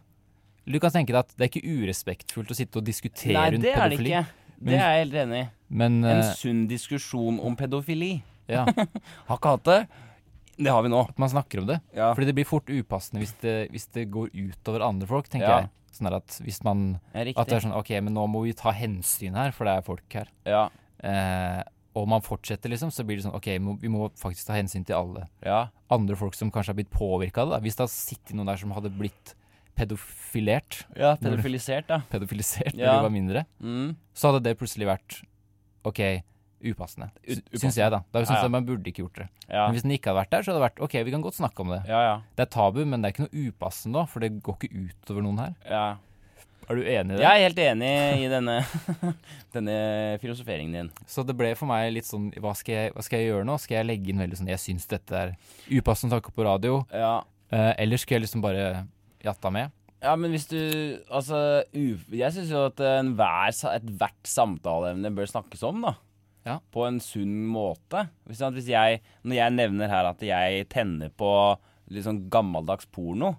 [0.72, 3.66] Du kan tenke deg at det er ikke urespektfullt å sitte og diskutere Nei, rundt
[3.66, 4.12] det er det pedofili.
[4.14, 4.38] ikke.
[4.62, 5.48] Det er jeg helt enig i.
[5.82, 8.12] Men En eh, sunn diskusjon om pedofili.
[8.48, 8.66] ja,
[9.28, 9.80] Har ikke hatt det.
[10.62, 11.00] Det har vi nå.
[11.10, 11.80] at man snakker om det.
[11.98, 12.12] Ja.
[12.14, 15.60] Fordi det blir fort upassende hvis det, hvis det går utover andre folk, tenker Ja.
[15.64, 15.72] jeg.
[15.98, 18.72] Sånn at hvis man Ja, At det er sånn Ok, men nå må vi ta
[18.72, 20.30] hensyn her, for det er folk her.
[20.46, 20.70] Ja.
[21.04, 21.64] Eh,
[21.96, 23.48] og man fortsetter, liksom, så blir det sånn Ok,
[23.82, 25.68] vi må faktisk ta hensyn til alle ja.
[25.92, 27.58] andre folk som kanskje har blitt påvirka av det.
[27.58, 27.60] da.
[27.66, 29.36] Hvis det hadde sittet noen der som hadde blitt
[29.76, 32.02] pedofilert, Ja, pedofilisert, da.
[32.12, 32.86] pedofilisert Ja.
[32.94, 33.96] når de var mindre, Mm.
[34.14, 35.24] så hadde det plutselig vært
[35.84, 36.24] OK,
[36.64, 37.10] upassende.
[37.28, 38.04] Ut- Syns jeg, da.
[38.12, 38.42] Da syns Ja, ja.
[38.44, 39.30] jeg man burde ikke gjort det.
[39.50, 39.66] Ja.
[39.68, 41.34] Men hvis den ikke hadde vært der, så hadde det vært OK, vi kan godt
[41.40, 41.86] snakke om det.
[41.88, 42.22] ja, ja.
[42.36, 45.22] Det er tabu, men det er ikke noe upassende da, for det går ikke utover
[45.24, 45.98] noen her.
[46.72, 47.24] Er du enig i det?
[47.26, 47.92] Jeg er helt enig
[48.24, 48.56] i denne,
[49.56, 49.76] denne
[50.24, 50.92] filosoferingen din.
[51.10, 53.58] Så det ble for meg litt sånn hva skal, jeg, hva skal jeg gjøre nå?
[53.60, 55.36] Skal jeg legge inn veldig sånn Jeg syns dette er
[55.68, 56.82] upassende å snakke på radio.
[56.96, 57.18] Ja.
[57.52, 58.86] Eh, eller skulle jeg liksom bare
[59.26, 59.76] jatta med?
[60.02, 60.58] Ja, men hvis du
[61.12, 62.80] Altså, jeg syns jo at
[63.54, 65.96] sa- ethvert samtaleemne bør snakkes om, da.
[66.48, 66.58] Ja.
[66.74, 68.08] På en sunn måte.
[68.26, 71.58] Hvis, hvis jeg Når jeg nevner her at jeg tenner på
[71.92, 73.36] litt sånn gammeldags porno,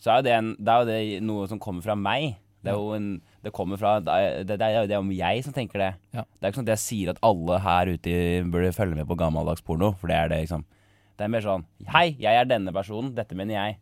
[0.00, 2.36] så er jo det, en, det, er jo det noe som kommer fra meg.
[2.62, 5.52] Det er jo en Det kommer fra Det er, det er jo om jeg som
[5.56, 5.94] tenker det.
[6.12, 6.22] Ja.
[6.24, 8.16] Det er ikke sånn at jeg sier at alle her ute
[8.52, 10.64] burde følge med på gammeldags porno, for det er det, liksom.
[11.16, 13.14] Det er mer sånn Hei, jeg er denne personen.
[13.14, 13.78] Dette mener jeg.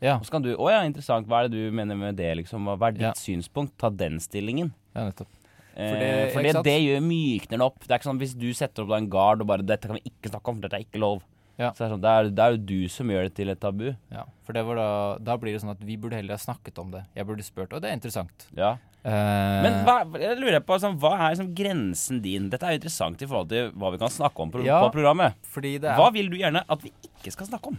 [0.00, 1.26] Ja, Og så kan du Å ja, interessant.
[1.28, 2.64] Hva er det du mener med det, liksom?
[2.64, 3.12] Hva er ditt Ja.
[3.12, 3.76] synspunkt?
[3.78, 4.72] Ta den stillingen.
[4.94, 5.28] ja nettopp.
[5.74, 7.78] For det- det, for det, det gjør mykner den opp.
[7.80, 10.02] Det er ikke sånn hvis du setter opp en gard og bare 'Dette kan vi
[10.10, 11.22] ikke snakke om, for dette er ikke lov'.
[11.60, 11.70] Ja.
[11.76, 13.60] Så det er, sånn, det, er, det er jo du som gjør det til et
[13.60, 13.90] tabu.
[14.12, 14.92] Ja, for det var da,
[15.30, 17.04] da blir det sånn at vi burde heller ha snakket om det.
[17.18, 18.46] Jeg burde spurt, og det er interessant.
[18.56, 18.78] Ja.
[19.00, 22.48] Uh, Men hva, jeg lurer på, sånn, hva er liksom grensen din?
[22.52, 24.96] Dette er jo interessant i forhold til hva vi kan snakke om på, Ja, på
[24.96, 25.38] programmet.
[25.52, 27.78] Fordi det er Hva vil du gjerne at vi ikke skal snakke om?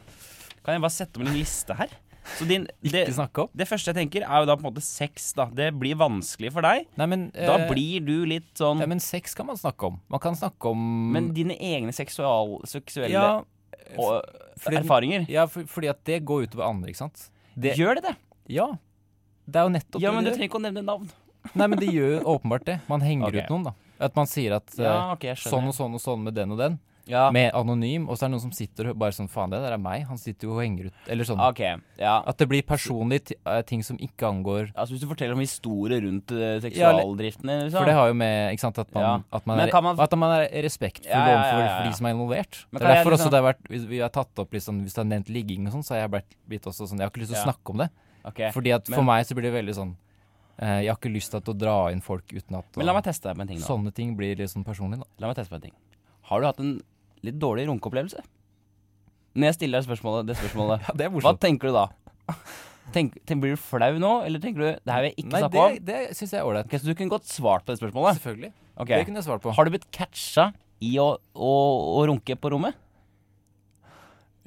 [0.61, 1.93] Kan jeg bare sette om en liste her?
[2.37, 5.31] Så din, det, det første jeg tenker, er jo da på en måte sex.
[5.37, 6.89] da Det blir vanskelig for deg.
[6.97, 10.01] Nei, men Da eh, blir du litt sånn ja, Men sex kan man snakke om.
[10.11, 13.41] Man kan snakke om Men dine egne seksual, seksuelle ja,
[14.71, 17.27] erfaringer ja, for, fordi at det går utover andre, ikke sant?
[17.55, 18.15] Det, Gjør det det?
[18.57, 18.71] ja.
[19.51, 21.09] Det er jo nettopp Ja, men du det trenger ikke å nevne navn.
[21.57, 22.77] Nei, men det gjør åpenbart det.
[22.87, 23.43] Man henger okay.
[23.43, 23.73] ut noen, da.
[24.01, 26.53] At man sier at eh, Ja, ok, jeg sånn og sånn og sånn med den
[26.55, 26.77] og den.
[27.07, 28.07] Ja, Med anonym.
[28.09, 30.05] Og så er det noen som sitter og bare sånn Faen, det der er meg.
[30.07, 30.93] Han sitter jo og henger ut.
[31.07, 31.39] Eller sånn.
[31.49, 32.21] Okay, Ja.
[32.25, 36.01] At det blir personlige eh, ting som ikke angår Altså Hvis du forteller om historier
[36.01, 37.79] rundt uh, Ja, seksualdriften din, liksom.
[37.79, 39.13] For det har jo med ikke sant, at man, Ja.
[39.33, 42.51] at man, er, man- at man er respektfull overfor de som er involvert.
[42.71, 44.81] Det er jeg derfor liksom- også det har vært Hvis vi har tatt opp sånn
[44.83, 47.11] Hvis det har nevnt ligging og sånn, så har jeg blitt, også sånn Jeg har
[47.11, 47.89] ikke lyst til å snakke om det.
[48.25, 48.51] Okay.
[48.51, 49.95] Fordi at men- for meg så blir det veldig sånn
[50.59, 53.03] eh, Jeg har ikke lyst til å dra inn folk uten at Men la meg
[53.03, 53.57] teste deg på en ting.
[53.57, 53.65] nå.
[53.65, 55.05] Sånne ting blir litt sånn personlig, da.
[55.19, 55.73] La meg teste på en ting
[56.23, 56.81] Har du hatt en
[57.27, 58.23] litt dårlig runkeopplevelse?
[59.37, 61.85] Når jeg stiller deg spørsmålet, det spørsmålet, Ja, det er hva tenker du da?
[62.91, 65.41] Tenk, tenk, blir du flau nå, eller tenker du det her vil jeg ikke Nei,
[65.45, 65.75] snakke om?
[65.77, 66.67] det, det syns jeg er ålreit.
[66.67, 68.17] Ok, Så du kunne godt svart på det spørsmålet?
[68.19, 68.51] Selvfølgelig.
[68.81, 68.91] Ok.
[68.91, 69.53] Det kunne jeg svart på.
[69.55, 70.49] Har du blitt catcha
[70.83, 71.07] i å,
[71.37, 71.51] å,
[72.01, 72.75] å runke på rommet?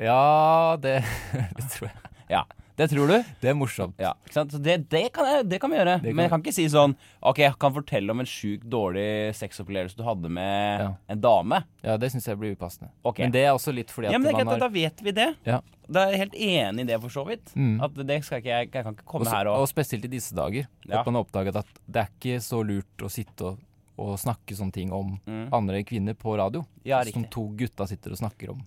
[0.01, 0.99] Ja, det,
[1.57, 2.13] det tror jeg.
[2.35, 2.43] Ja.
[2.77, 3.17] Det tror du?
[3.41, 3.95] Det er morsomt.
[4.03, 4.13] Ja.
[4.31, 5.95] Så det, det, kan jeg, det kan vi gjøre.
[6.03, 9.07] Kan Men jeg kan ikke si sånn Ok, jeg kan fortelle om en sjukt dårlig
[9.39, 10.89] sexopplevelse du hadde med Ja.
[11.15, 11.61] en dame.
[11.87, 12.91] Ja, det syns jeg blir upassende.
[13.07, 13.27] Okay.
[13.27, 15.29] Men det er også litt fordi at Ja, men man har Da vet vi det.
[15.47, 15.61] Ja.
[15.87, 17.55] Da er jeg helt enig i det, for så vidt.
[17.55, 17.77] Mm.
[17.85, 20.09] At det skal ikke jeg Jeg kan ikke komme Også- her og og spesielt i
[20.09, 20.67] disse dager.
[20.89, 21.01] Ja.
[21.01, 23.59] At man har oppdaget at det er ikke så lurt å sitte og,
[23.99, 25.53] og snakke sånne ting om mm.
[25.53, 26.65] andre kvinner på radio.
[26.85, 28.67] Ja, som to gutta sitter og snakker om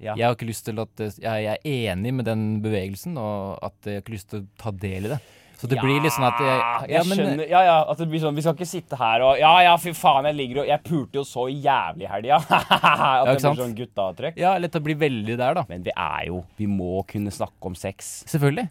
[0.00, 0.14] Ja.
[0.14, 3.74] Jeg har ikke lyst til at Jeg jeg er enig med den bevegelsen, og at
[3.84, 5.20] jeg har ikke lyst til å ta del i det.
[5.56, 7.48] Så det blir litt sånn at jeg, jeg men- skjønner.
[7.48, 9.94] Ja, ja, at det blir sånn, Vi skal ikke sitte her og Ja, ja, fy
[9.96, 12.36] faen, jeg ligger og Jeg pulte jo så jævlig i helga.
[12.50, 14.36] at det blir sånn guttatrekk.
[14.36, 15.64] Ja, eller at det blir veldig der, da.
[15.68, 18.68] Men vi er jo Vi må kunne snakke om sex Selvfølgelig.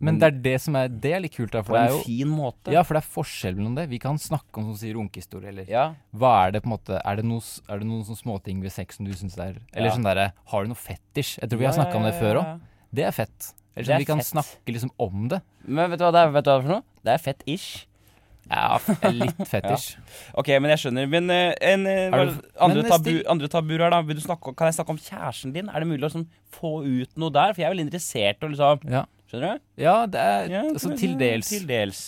[0.00, 1.62] Men det er det som er Det er litt kult, da.
[1.62, 2.72] på For det en er jo fin måte.
[2.72, 3.88] Ja, for det er forskjell mellom det.
[3.88, 5.94] Vi kan snakke om sånn si runkehistorie, eller Ja.
[6.14, 8.72] hva er det på en måte Er det, noe, er det noen sånne småting ved
[8.72, 9.94] sex som du syns er Eller Ja.
[9.94, 11.38] sånn derre Har du noe fetisj?
[11.40, 12.60] Jeg tror vi har Ja, snakka om det før ja, òg.
[12.92, 13.54] Det er fett.
[13.76, 14.26] Eller sånn vi kan fett.
[14.34, 15.42] snakke liksom om det.
[15.66, 16.82] Men vet du hva det er, vet du hva det er for noe?
[17.04, 17.86] Det er fett-ish.
[18.50, 18.78] Ja,
[19.10, 19.96] litt fetisj.
[20.36, 21.08] Ok, men jeg skjønner.
[21.08, 24.02] Men uh, en, Er du- andre, men tabu, andre tabuer her, da.
[24.02, 25.68] Vil du snakke, kan jeg snakke om kjæresten din?
[25.70, 27.54] Er det mulig å sånn, få ut noe der?
[27.54, 29.06] For jeg er veldig interessert i liksom Ja.
[29.34, 29.64] Skjønner du?
[29.82, 31.48] ja, det er Ja, altså, til dels.
[31.50, 32.02] Til dels.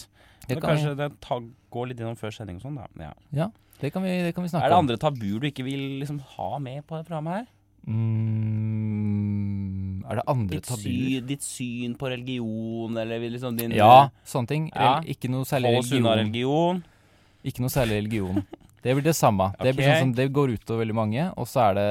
[0.46, 1.42] Det kan, kanskje det går
[1.74, 2.86] gå litt gjennom før sending og sånn, da.
[3.02, 3.12] Ja.
[3.34, 3.46] ja,
[3.82, 6.20] det kan, vi, det kan vi snakke Er det andre tabuer du ikke vil liksom
[6.36, 7.46] ha med på det programmet her?
[8.66, 10.82] Mm, er det andre Ditt, tabuer?
[10.86, 14.70] Syn, ditt syn på religion, eller liksom din Ja, sånne ting.
[14.74, 15.00] Ja.
[15.06, 16.12] Ikke noe særlig Hold religion.
[16.22, 16.76] religion.
[17.46, 18.46] Ikke noe særlig religion.
[18.82, 19.48] Det blir det samme.
[19.58, 21.88] Det blir sånn som det går ut over veldig mange, og så er det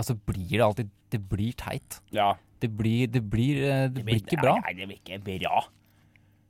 [0.00, 1.98] Altså blir det alltid Det blir teit.
[2.14, 2.30] Ja.
[2.60, 4.54] Det blir Det blir, eh, det blir ikke bra.
[4.64, 5.62] Nei, det blir ikke bra.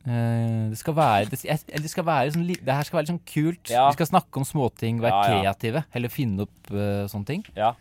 [0.06, 1.40] Eh, det skal være Det,
[1.84, 3.70] det skal være sånn Det her skal være litt sånn kult.
[3.70, 3.88] Ja.
[3.90, 5.40] Vi skal snakke om småting, være Ja, ja.
[5.54, 5.84] kreative.
[5.92, 7.44] Heller finne opp uh, sånne ting.
[7.56, 7.74] Ja.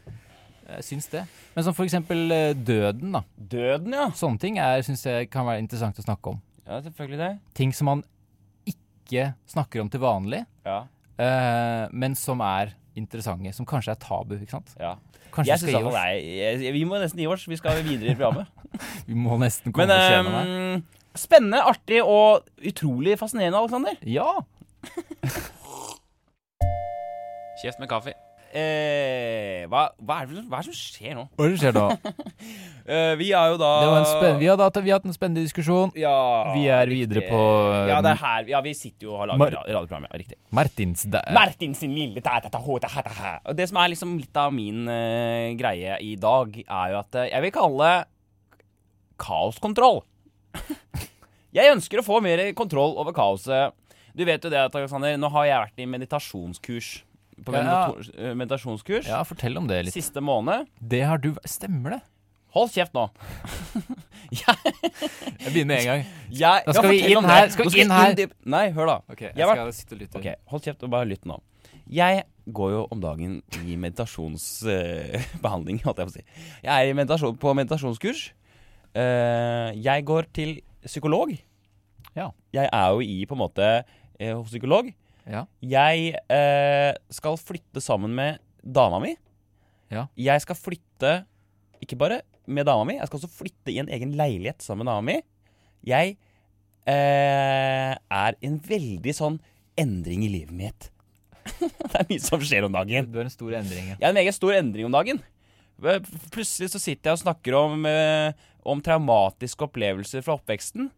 [0.69, 1.23] Jeg syns det.
[1.55, 2.29] Men som for eksempel
[2.61, 3.23] døden, da.
[3.39, 4.09] Døden, ja.
[4.13, 6.41] Sånne ting er, syns jeg kan være interessant å snakke om.
[6.67, 7.29] Ja, selvfølgelig det.
[7.57, 8.03] Ting som man
[8.69, 10.83] ikke snakker om til vanlig, Ja.
[11.91, 13.51] men som er interessante.
[13.55, 14.75] Som kanskje er tabu, ikke sant.
[14.79, 14.93] ja.
[15.31, 15.93] Kanskje Jeg vi skal gi oss.
[15.93, 17.45] nei, jeg- Vi må nesten gi oss.
[17.47, 18.47] Vi skal videre i programmet.
[19.09, 20.45] Vi må nesten komme Men oss gjennom her.
[20.45, 20.83] ehm,
[21.15, 23.95] spennende, artig og utrolig fascinerende, Alexander.
[24.05, 24.31] Ja!
[27.61, 28.13] Kjeft med kaffe.
[28.49, 31.27] Eh, hva, hva, er det, hva er det som skjer nå?
[31.37, 31.87] Hva er det som skjer nå?
[32.89, 35.03] Eh, vi er jo da Det var en spenn- vi, har hatt, vi har hatt
[35.05, 35.91] en spennende diskusjon.
[35.93, 37.19] Ja, Vi er riktig.
[37.19, 37.41] videre på
[37.85, 40.07] Ja, det er her Ja, vi sitter jo og har laget radioprogram.
[40.09, 40.37] Ja, riktig.
[40.49, 41.03] Martins
[41.35, 43.35] Martins lille ta, ta, ta.
[43.45, 47.19] Og Det som er liksom litt av min uh, greie i dag, er jo at
[47.19, 47.91] uh, jeg vil kalle
[49.21, 50.01] kaoskontroll.
[51.59, 53.77] jeg ønsker å få mer kontroll over kaoset.
[54.17, 56.89] Du vet jo det, Alexander, nå har jeg vært i meditasjonskurs.
[57.45, 57.93] På Ja.
[58.17, 59.93] eh, meditasjonskurs Ja, fortell om det litt.
[59.93, 60.67] siste måned.
[60.81, 62.01] Det har du Stemmer det?
[62.55, 63.03] Hold kjeft nå.
[64.33, 64.55] jeg,
[65.43, 66.03] Jeg begynner med en gang.
[66.41, 68.15] jeg, Da skal vi inn her, skal vi inn her.
[68.49, 68.95] Nei, hør da.
[69.13, 70.17] Okay, jeg Jeg skal sitte og lytte.
[70.17, 71.37] Okay, hold kjeft og bare lytt nå.
[71.89, 72.23] Jeg
[72.53, 76.23] går jo om dagen i meditasjonsbehandling, holdt jeg på å si.
[76.63, 78.21] Jeg er i meditasjon, på meditasjonskurs.
[78.97, 81.29] Uh, jeg går til psykolog.
[82.17, 82.31] Ja.
[82.53, 84.89] Jeg er jo i på en måte uh, hos psykolog.
[85.29, 85.45] Ja.
[85.61, 89.13] Jeg eh, skal flytte sammen med dama mi.
[89.93, 90.07] Ja.
[90.17, 91.13] Jeg skal flytte
[91.83, 94.91] ikke bare med dama mi, jeg skal også flytte i en egen leilighet sammen med
[94.91, 95.17] dama mi.
[95.85, 96.15] Jeg
[96.89, 99.37] eh, er en veldig sånn
[99.79, 100.89] endring i livet mitt.
[101.59, 103.09] det er mye som skjer om dagen.
[103.09, 103.93] Du er en stor endring.
[103.93, 103.99] ja.
[103.99, 105.21] Jeg er en meget stor endring om dagen.
[106.33, 108.33] Plutselig så sitter jeg og snakker om, eh,
[108.67, 110.89] om traumatiske opplevelser fra oppveksten.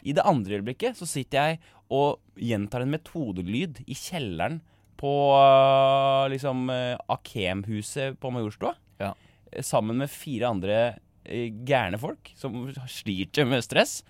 [0.00, 4.60] I det andre øyeblikket så sitter jeg og gjentar en metodelyd i kjelleren
[5.00, 5.10] på
[6.30, 8.74] liksom eh, Akem-huset på Majorstua.
[9.00, 9.14] Ja.
[9.50, 10.78] Eh, Sammen med fire andre
[11.24, 12.68] eh, gærne folk som
[13.00, 14.00] sliter med stress.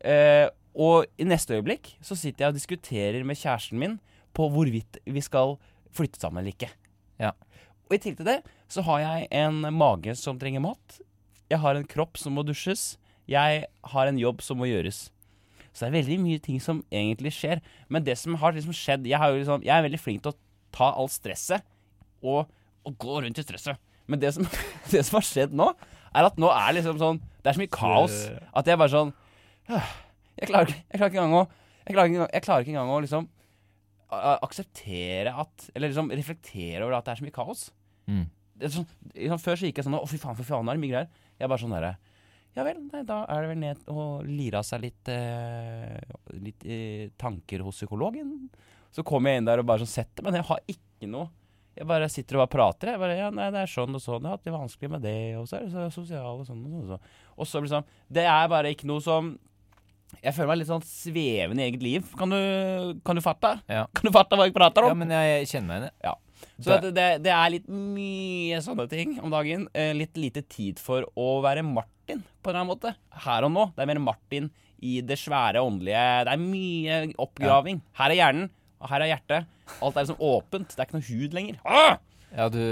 [0.00, 3.98] Eh, og i neste øyeblikk så sitter jeg og diskuterer med kjæresten min
[4.32, 5.58] på hvorvidt vi skal
[5.92, 6.70] flytte sammen eller ikke.
[7.20, 7.34] Ja.
[7.90, 8.38] Og i tillegg til det
[8.72, 11.00] så har jeg en mage som trenger mat.
[11.52, 12.94] Jeg har en kropp som må dusjes.
[13.28, 15.10] Jeg har en jobb som må gjøres.
[15.72, 17.62] Så det er veldig mye ting som egentlig skjer.
[17.92, 20.34] Men det som har liksom skjedd Jeg, har jo liksom, jeg er veldig flink til
[20.34, 20.38] å
[20.72, 21.64] ta alt stresset
[22.22, 22.50] og,
[22.84, 23.80] og gå rundt i stresset.
[24.06, 24.46] Men det som,
[24.92, 25.70] det som har skjedd nå,
[26.12, 28.16] er at nå er liksom sånn Det er så mye kaos
[28.52, 29.12] at jeg bare sånn
[29.70, 31.44] Jeg klarer, jeg klarer ikke engang å
[31.86, 33.30] Jeg klarer ikke jeg klarer ikke engang å liksom
[34.12, 37.66] akseptere at Eller liksom reflektere over at det er så mye kaos.
[38.10, 38.26] Mm.
[38.60, 40.76] Det sånn, liksom, før så gikk jeg sånn Å, fy faen, fy faen, nå er
[40.76, 41.22] det mye greier.
[41.38, 41.94] Jeg er bare sånn derre
[42.56, 45.96] Ja vel, nei, da er det vel ned og lire av seg litt eh,
[46.36, 48.34] Litt eh, tanker hos psykologen.
[48.92, 51.30] Så kommer jeg inn der og bare sånn setter Men jeg har ikke noe
[51.78, 52.90] Jeg bare sitter og bare prater.
[52.92, 54.20] Jeg bare, ja, nei, det er sånn og sånn.
[54.20, 55.16] Jeg har hatt det vanskelig med det.
[55.40, 56.82] Og så er det så sosial og sånn og sånn.
[56.82, 57.88] Og så, og så liksom
[58.18, 59.32] Det er bare ikke noe som
[60.18, 62.12] Jeg føler meg litt sånn svevende i eget liv.
[62.20, 63.54] Kan du, kan du fatte?
[63.72, 63.86] Ja.
[63.96, 64.92] Kan du fatte hva jeg prater om?
[64.92, 66.20] ja, men jeg kjenner meg igjen.
[66.58, 69.68] Så det, det, det er litt mye sånne ting om dagen.
[69.78, 72.94] Eh, litt lite tid for å være Martin, på en eller annen måte.
[73.24, 73.68] Her og nå.
[73.76, 74.50] Det er mer Martin
[74.82, 76.02] i det svære åndelige.
[76.26, 77.80] Det er mye oppgraving.
[77.98, 78.48] Her er hjernen,
[78.82, 79.50] og her er hjertet.
[79.78, 80.74] Alt er liksom åpent.
[80.74, 81.60] Det er ikke noe hud lenger.
[81.64, 81.96] Ah!
[82.32, 82.62] Ja, du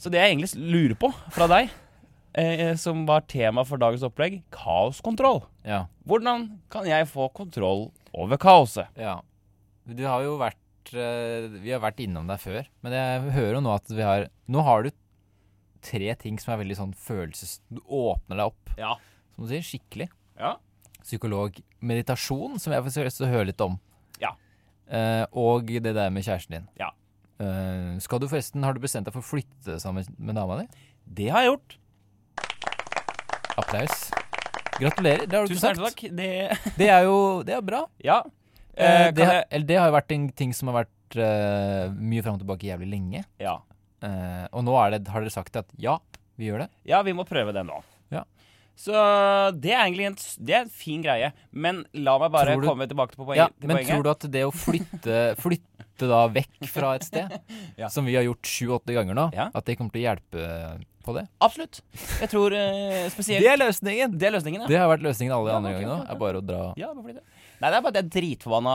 [0.00, 1.70] Så det jeg egentlig lurer på fra deg,
[2.38, 5.42] eh, som var tema for dagens opplegg, kaoskontroll.
[5.66, 5.86] Ja.
[6.08, 8.88] Hvordan kan jeg få kontroll over kaoset?
[8.96, 9.18] ja.
[9.90, 13.62] Du har jo vært eh, Vi har vært innom deg før, men jeg hører jo
[13.64, 14.90] nå at vi har Nå har du
[15.82, 17.58] tre ting som er veldig sånn følelses...
[17.70, 18.94] Du åpner deg opp, Ja.
[19.34, 20.08] som du sier, skikkelig.
[20.38, 20.54] Ja.
[21.02, 21.56] Psykolog.
[21.80, 23.78] Meditasjon, som jeg får lyst til å høre litt om.
[24.20, 24.34] Ja.
[24.90, 26.68] Eh, og det der med kjæresten din.
[26.80, 26.90] Ja.
[27.40, 30.66] Eh, skal du forresten, Har du bestemt deg for å flytte sammen med dama di?
[31.06, 31.76] Det har jeg gjort.
[33.60, 34.10] Applaus.
[34.80, 35.26] Gratulerer.
[35.28, 35.80] Det har du ikke Tusen sagt.
[36.00, 36.16] takk.
[36.16, 37.86] Det, Det er jo det er bra.
[38.04, 38.22] ja.
[38.24, 38.30] Eh,
[38.80, 41.90] Eh, det, har, jeg eller det har jo vært en ting som har vært uh,
[42.00, 43.24] mye fram og tilbake jævlig lenge.
[43.42, 43.58] Ja.
[44.02, 45.98] Eh, og nå er det, har dere sagt at ja,
[46.40, 46.68] vi gjør det.
[46.88, 47.82] Ja, vi må prøve det nå.
[48.10, 48.24] Ja.
[48.80, 48.94] Så
[49.60, 51.32] det er egentlig en, det er en fin greie.
[51.52, 53.90] Men la meg bare du- komme tilbake til, poen, Ja, til men poenget.
[53.92, 57.34] tror du at det å flytte, flytte da vekk fra et sted,
[57.82, 57.88] Ja.
[57.92, 59.50] som vi har gjort sju-åtte ganger nå, Ja.
[59.54, 61.26] at det kommer til å hjelpe på det?
[61.44, 61.82] Absolutt.
[62.20, 64.16] Jeg tror uh, spesielt Det er løsningen!
[64.16, 64.68] Det er løsningen, ja.
[64.68, 66.10] Det har vært løsningen alle de Ja, andre okay, gangene òg.
[66.10, 67.24] Er bare å dra Ja, bare fordi det.
[67.60, 68.74] Nei, det er bare at jeg er dritforbanna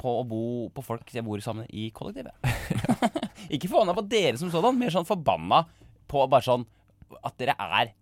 [0.00, 0.42] på å bo
[0.74, 2.34] på folk jeg bor sammen i kollektivet.
[3.54, 5.62] ikke forbanna på dere som sådan, mer sånn forbanna
[6.10, 6.66] på bare sånn
[7.24, 7.92] at dere er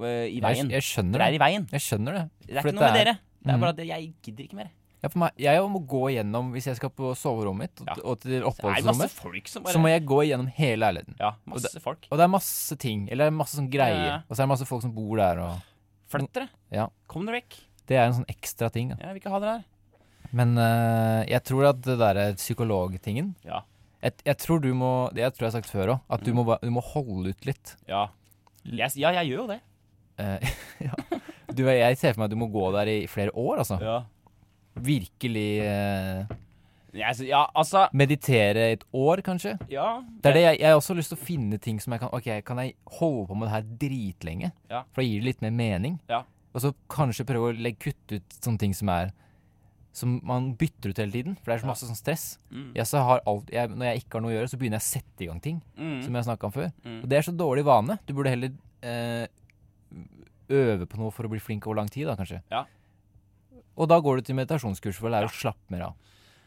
[0.00, 0.70] øh, i veien.
[0.72, 1.38] Jeg, jeg skjønner Dere er det.
[1.38, 1.68] i veien.
[1.76, 2.24] Jeg skjønner det.
[2.46, 3.14] Det er For ikke noe med dere.
[3.46, 4.72] Det er bare at jeg gidder ikke mer.
[5.04, 7.96] Ja, for meg, jeg må gå igjennom Hvis jeg skal på soverommet mitt og, Ja.
[8.00, 9.12] og til Det oppholdsrommet,
[9.60, 11.18] bare så må jeg gå igjennom hele leiligheten.
[11.20, 12.08] Ja, masse folk.
[12.10, 14.00] Og det er masse ting, eller masse sånn greier.
[14.00, 14.18] Ja, ja.
[14.24, 15.60] Og så er det masse folk som bor der, og
[16.10, 16.48] Flytt dere.
[16.72, 16.88] Ja.
[17.10, 17.58] Kom dere vekk.
[17.86, 18.90] Det er en sånn ekstra ting.
[18.92, 18.96] Da.
[19.00, 19.64] Jeg vil ikke ha dere her.
[20.36, 23.60] Men øh, jeg tror at det derre psykologtingen Ja.
[24.02, 26.32] jeg, jeg tror du må Det jeg tror jeg har sagt før òg, at du,
[26.34, 26.40] Mm.
[26.44, 27.76] må, du må holde ut litt.
[27.88, 28.08] Ja.
[28.66, 29.60] Jeg, ja, jeg gjør jo det.
[30.18, 30.50] Eh,
[30.88, 31.20] ja.
[31.54, 33.78] du, jeg ser for meg at du må gå der i flere år, altså.
[33.80, 34.00] Ja.
[34.76, 36.26] Virkelig uh,
[36.96, 39.54] ja, altså meditere et år, kanskje.
[39.72, 40.02] Ja.
[40.20, 42.12] Det er det jeg, jeg har også lyst til å finne ting som jeg kan
[42.16, 44.50] Ok, kan jeg holde på med det her dritlenge?
[44.72, 44.82] Ja.
[44.92, 45.98] For da gir det litt mer mening.
[46.10, 46.22] Ja.
[46.56, 49.10] Og så kanskje prøve å legge, kutte ut sånne ting som er
[49.96, 51.34] Som man bytter ut hele tiden.
[51.40, 52.24] For det er så masse sånn stress.
[52.52, 52.70] Mm.
[52.76, 54.84] Jeg så har alt, jeg, når jeg ikke har noe å gjøre, så begynner jeg
[54.84, 55.60] å sette i gang ting.
[55.76, 55.94] Mm.
[56.04, 56.66] Som jeg har snakka om før.
[56.84, 56.98] Mm.
[57.00, 57.96] Og det er så dårlig vane.
[58.04, 58.52] Du burde heller
[58.84, 59.24] eh,
[60.52, 62.42] øve på noe for å bli flink over lang tid, da, kanskje.
[62.52, 62.66] Ja.
[63.76, 65.96] Og da går du til meditasjonskurs for å lære å slappe mer av.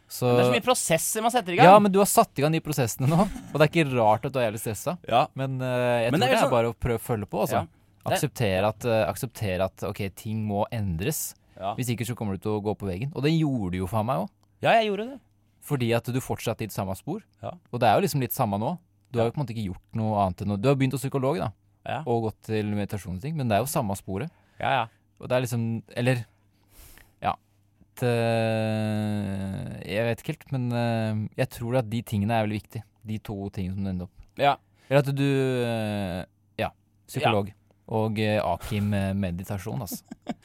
[0.09, 1.67] Så, det er så mye prosesser man setter i gang.
[1.69, 4.23] ja, men du har satt i gang de prosessene nå, og det er ikke rart
[4.25, 4.95] at du er jævlig stressa.
[5.05, 5.27] Ja.
[5.37, 5.67] Men uh,
[6.05, 7.61] jeg Men tror det er det er, sånn- bare å prøve å følge på, altså.
[7.61, 7.78] Ja.
[8.05, 11.33] Akseptere at, eh, akseptere at ok, ting må endres.
[11.59, 11.73] Ja.
[11.75, 13.11] Hvis ikke så kommer du til å gå på veggen.
[13.15, 14.29] Og det gjorde du jo for meg òg.
[14.61, 15.19] ja, jeg gjorde det.
[15.61, 17.21] Fordi at du fortsatte i det samme spor.
[17.43, 17.51] Ja.
[17.73, 18.77] Og det er jo liksom litt samme nå.
[19.11, 21.01] Du har jo på en måte ikke gjort noe annet enn Du har begynt hos
[21.03, 21.51] psykolog, da.
[21.85, 21.99] Ja.
[22.07, 24.29] Og gått til meditasjonsting, men det er jo samme sporet.
[24.59, 24.85] Ja, ja.
[25.19, 26.25] Og det er liksom Eller
[27.21, 27.35] Ja.
[27.99, 28.13] Det,
[29.89, 32.83] jeg vet ikke helt, men eh, jeg tror at de tingene er veldig viktige.
[33.09, 34.25] De to tingene som du ender opp.
[34.39, 34.55] ja.
[34.89, 35.25] Eller at du
[35.65, 36.25] eh,
[36.57, 36.71] Ja.
[37.05, 37.51] Psykolog.
[37.89, 40.03] Og eh, Akim eh, meditasjon, altså.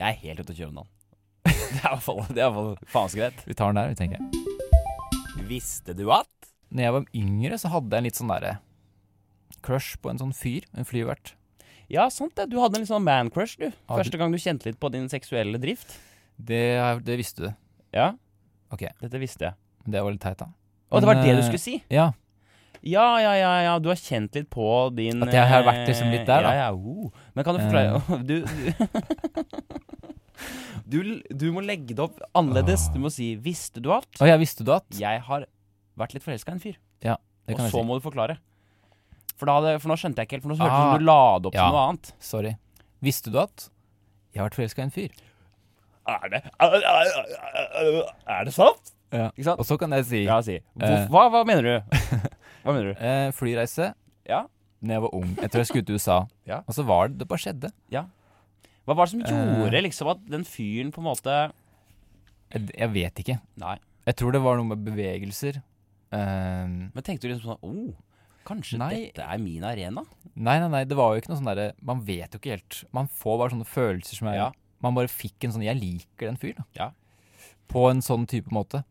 [0.00, 0.88] Jeg er helt ute å kjøre om.
[1.46, 2.04] Det er i hvert
[2.56, 3.44] fall, faens greit.
[3.46, 5.46] Vi tar den der, vi tenker jeg.
[5.48, 6.28] Visste du at
[6.72, 8.56] Når jeg var yngre, så hadde jeg en litt sånn derre
[9.62, 10.64] crush på en sånn fyr.
[10.74, 11.34] En flyvert.
[11.92, 12.48] Ja, sant det.
[12.50, 13.68] Du hadde en litt sånn man-crush, du.
[13.90, 15.94] Har Første gang du kjente litt på din seksuelle drift.
[16.40, 16.62] Det,
[17.06, 17.50] det visste du.
[17.94, 18.12] Ja,
[18.72, 19.58] Ok, dette visste jeg.
[19.84, 20.48] det var litt teit, da.
[20.92, 21.74] Og det var det du eh, skulle si?
[21.92, 22.06] Ja.
[22.82, 23.74] Ja, ja, ja, ja.
[23.78, 24.64] Du har kjent litt på
[24.96, 26.50] din At jeg har eh, vært liksom litt der, da.
[26.50, 27.12] Ja, ja, oh.
[27.34, 28.42] Men kan du forklare Du,
[30.86, 32.88] du, du, du må legge det opp annerledes.
[32.94, 34.86] Du må si 'Visste du at Å ja, visste du at?
[34.98, 35.46] jeg har
[35.98, 37.16] vært litt forelska i en fyr?' Ja,
[37.46, 37.86] Det Og kan jeg så si.
[37.86, 38.38] må du forklare.
[39.38, 40.98] For, da for nå skjønte jeg ikke helt, for nå hørtes det Ah, ut som
[41.02, 41.62] du la det opp ja.
[41.66, 42.10] til noe annet.
[42.22, 42.52] Sorry.
[43.02, 43.68] Visste du at
[44.32, 45.10] jeg har vært forelska i en fyr?
[46.08, 48.92] Er det Er, er, er det sant?
[49.12, 49.28] Ja.
[49.36, 49.58] Ikke sant?
[49.60, 50.58] Og så kan jeg si Ja, si.
[50.74, 51.06] Hvor, Eh.
[51.10, 51.74] hva, hva mener du?
[52.62, 53.00] Hva mener du?
[53.00, 53.94] eh, flyreise
[54.28, 54.44] Ja.
[54.82, 55.34] da jeg var ung.
[55.36, 56.26] Jeg tror jeg skulle til USA.
[56.46, 56.62] Ja.
[56.66, 57.72] Og så var det Det bare skjedde.
[57.92, 59.58] Hva var det som Eh.
[59.58, 61.52] gjorde liksom at den fyren på en måte
[62.52, 63.40] Jeg, jeg vet ikke.
[63.56, 63.76] Nei.
[64.06, 65.62] Jeg tror det var noe med bevegelser.
[66.12, 67.94] Eh, Men tenkte du liksom sånn oh,
[68.44, 68.88] Kanskje Nei.
[69.14, 70.02] dette er min arena?
[70.34, 72.84] nei, nei, nei, det var jo ikke noe sånn derre Man vet jo ikke helt.
[72.92, 74.48] Man får bare sånne følelser som er Ja.
[74.82, 76.64] Man bare fikk en sånn Jeg liker den fyren, da.
[76.74, 76.90] Ja.
[77.68, 78.82] På en sånn type måte.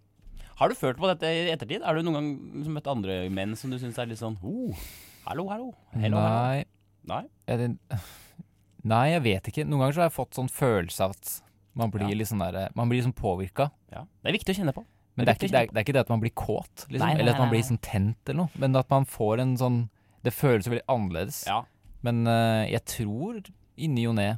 [0.61, 1.81] Har du følt på dette i ettertid?
[1.81, 2.27] Er du noen gang
[2.59, 4.77] liksom møtt andre menn som du syns er litt sånn oh,
[5.25, 5.71] Hallo, hallo.
[5.95, 6.21] Hello, hello.
[6.21, 6.65] nei,
[7.09, 7.21] Nei?
[7.49, 7.69] er det,
[8.93, 9.65] nei, jeg vet ikke.
[9.65, 11.31] Noen ganger så har jeg fått sånn følelse av at
[11.77, 12.17] man blir Ja.
[12.19, 13.69] litt sånn der, Man blir liksom påvirka.
[13.93, 14.03] Ja.
[14.21, 14.85] Det er viktig å kjenne på.
[15.15, 16.33] Men Det det er er, ikke, det, er, det er ikke det at man blir
[16.35, 16.99] kåt, liksom.
[17.07, 18.61] Nei, nei, eller at man blir sånn tent eller noe.
[18.61, 19.81] Men at man får en sånn
[20.23, 21.41] Det føles veldig annerledes.
[21.49, 21.63] Ja.
[22.05, 23.41] Men uh, jeg tror
[23.81, 24.29] i ny og ne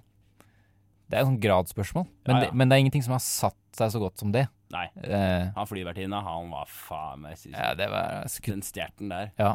[1.09, 2.07] Det er et sånn gradsspørsmål.
[2.27, 4.47] Men, men det er ingenting som har satt seg så godt som det.
[4.73, 4.88] Nei.
[5.05, 9.31] Eh, Han flyvertinna, han var faen meg sy- ja, det var skulle, Den stjerten der.
[9.39, 9.53] Ja,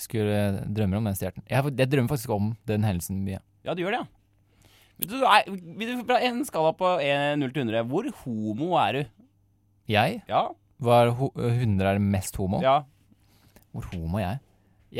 [0.00, 1.42] Skulle drømmer om den stjerten.
[1.50, 3.40] Jeg, jeg drømmer faktisk om den hendelsen mye.
[3.66, 4.06] Ja, du gjør det, ja.
[5.00, 6.88] Du, er, fra en skala på
[7.40, 9.02] 0 til 100, hvor homo er du?
[9.90, 10.46] Jeg Ja?
[10.80, 12.60] var ho hunder er mest homo.
[12.64, 12.78] Ja.
[13.74, 14.38] Hvor homo er jeg?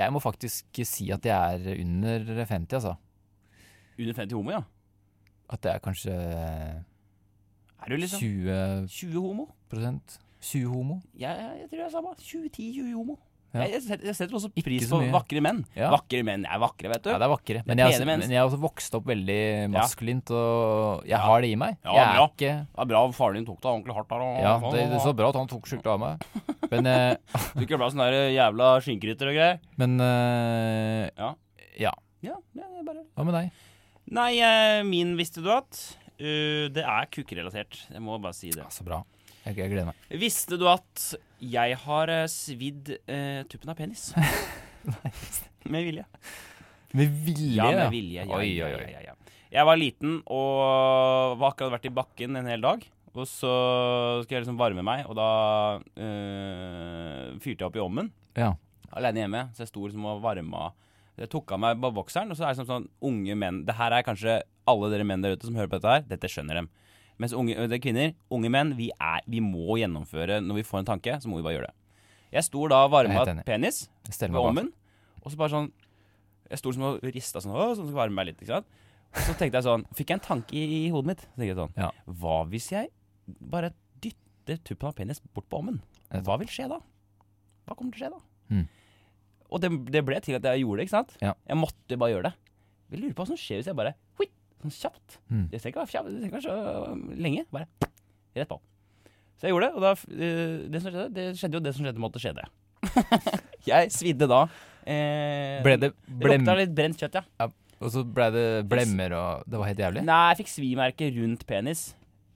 [0.01, 2.97] Jeg må faktisk si at jeg er under 50, altså.
[3.99, 4.61] Under 50 homo, ja.
[5.51, 6.13] At det er kanskje
[7.81, 9.49] Er du liksom 20 20 homo?
[10.41, 11.01] 20 homo.
[11.21, 12.15] Jeg, jeg, tror det er samme.
[12.17, 13.19] 20-10-20 homo.
[13.51, 13.65] Ja.
[13.67, 15.65] Jeg, setter, jeg setter også pris på vakre menn.
[15.75, 15.89] Ja.
[15.91, 17.09] Vakre menn er vakre, vet du.
[17.11, 17.63] Ja, det er vakre.
[17.67, 19.39] Men jeg, men jeg har også vokst opp veldig
[19.75, 21.23] maskulint, og jeg Ja.
[21.25, 21.75] har det i meg.
[21.83, 22.27] Ja, jeg bra.
[22.31, 24.23] ikke Det er bra faren din tok deg ordentlig hardt der.
[24.23, 26.23] Og, Ja, det, det er så bra at han tok skjorta av meg.
[26.71, 27.17] Men, eh,
[27.57, 29.59] Du ikke bra sånn der jævla skinnkrytter og greier.
[29.83, 31.35] men eh, Ja.
[31.89, 31.95] ja.
[32.23, 33.51] Ja, ja, det bare Hva med deg?
[34.15, 37.81] Nei, eh, min visste du at uh, Det er kukkrelatert.
[37.91, 38.63] Jeg må bare si det.
[38.63, 39.01] Ja, så bra.
[39.47, 40.07] Jeg, jeg gleder meg.
[40.21, 41.07] Visste du at
[41.41, 44.11] jeg har eh, svidd uh, tuppen av penis?
[44.91, 45.13] Nei.
[45.73, 46.05] Med vilje.
[46.97, 47.55] Med vilje?
[47.57, 48.25] Ja, med vilje.
[48.25, 49.05] Ja, Oi, oi, ja, oi.
[49.09, 49.17] ja.
[49.51, 52.85] Jeg var liten og var akkurat vært i bakken en hel dag.
[53.11, 53.51] Og så
[54.23, 55.31] skulle jeg liksom varme meg, og da
[55.99, 58.13] eh, fyrte jeg opp i ovnen.
[58.39, 58.53] Ja.
[58.95, 59.43] Alene hjemme.
[59.55, 60.71] Så jeg sto liksom og varma
[61.19, 63.93] Jeg tok av meg bokseren, og så er det sånn, sånn unge menn Det her
[63.95, 64.39] er kanskje
[64.71, 66.07] alle dere menn der ute som hører på dette her.
[66.09, 66.71] Dette skjønner dem.
[67.21, 70.81] Mens unge det er kvinner, unge menn, vi, er, vi må gjennomføre Når vi får
[70.81, 71.77] en tanke, så må vi bare gjøre det.
[72.39, 74.71] Jeg sto da og varma penis på ved meg
[75.21, 75.67] og så bare sånn
[76.49, 78.79] Jeg sto liksom og rista sånn, å, sånn skal varme meg litt, ikke sant.
[79.11, 81.25] Og så tenkte jeg sånn Fikk jeg en tanke i, i hodet mitt.
[81.27, 81.91] Så tenkte jeg sånn Ja.
[82.23, 82.91] Hva hvis jeg
[83.53, 85.83] bare dytter tuppen av penis bort på ommen?
[86.11, 86.81] Hva vil skje da?
[87.69, 88.23] Hva kommer til å skje da?
[88.51, 88.65] Mm.
[89.51, 91.13] Og det, det ble til at jeg gjorde det, ikke sant?
[91.23, 91.35] Ja.
[91.47, 92.35] Jeg måtte bare gjøre det.
[92.91, 94.27] Jeg lurer på hva som skjer hvis jeg bare hui,
[94.65, 95.19] sånn kjapt.
[95.29, 95.45] Mm.
[95.53, 96.57] Det trenger ikke være det så
[97.27, 97.47] lenge.
[97.55, 97.69] Bare
[98.37, 98.61] rett på.
[99.41, 101.87] Så jeg gjorde det, og da eh, Det som skjedde, det skjedde jo det som
[101.87, 102.45] skjedde måtte skjedde.
[103.71, 104.43] jeg svidde da.
[104.85, 106.43] Eh, Ble det det blem...
[106.45, 107.49] lukta litt brent kjøtt, ja.
[107.81, 110.03] Og så ble det blemmer, og det var helt jævlig?
[110.05, 111.87] Nei, jeg fikk svimerke rundt penis.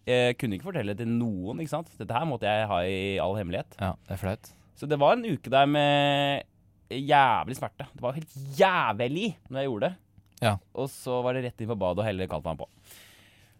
[0.08, 1.92] Jeg kunne ikke fortelle det til noen, ikke sant.
[2.00, 3.76] Dette her måtte jeg ha i all hemmelighet.
[3.80, 4.50] Ja, det er flaut.
[4.76, 6.48] Så det var en uke der med
[6.92, 7.86] jævlig smerte.
[7.92, 9.94] Det var helt jævlig når jeg gjorde det.
[10.42, 10.56] Ja.
[10.74, 12.68] Og så var det rett inn på badet og helle kaldtvann på.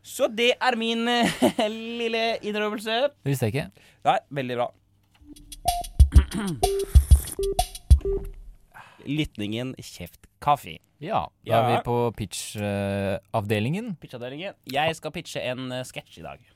[0.05, 1.45] Så det er min eh,
[2.01, 2.97] lille innrøvelse.
[3.25, 3.89] Det visste jeg ikke.
[4.05, 4.67] Nei, veldig bra.
[9.05, 10.79] Lytningen kjeft kaffe.
[11.05, 11.27] Ja.
[11.45, 13.95] Da er vi på pitch-avdelingen.
[14.01, 14.57] Pitchavdelingen.
[14.73, 16.51] Jeg skal pitche en uh, sketsj i dag.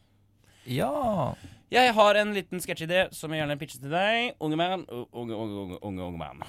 [0.68, 0.92] ja.
[1.68, 4.30] Jeg har en liten sketsjidé som jeg gjerne pitcher til deg.
[4.40, 4.86] Unge mann.
[4.88, 6.44] Unge, unge, unge, unge, unge mann.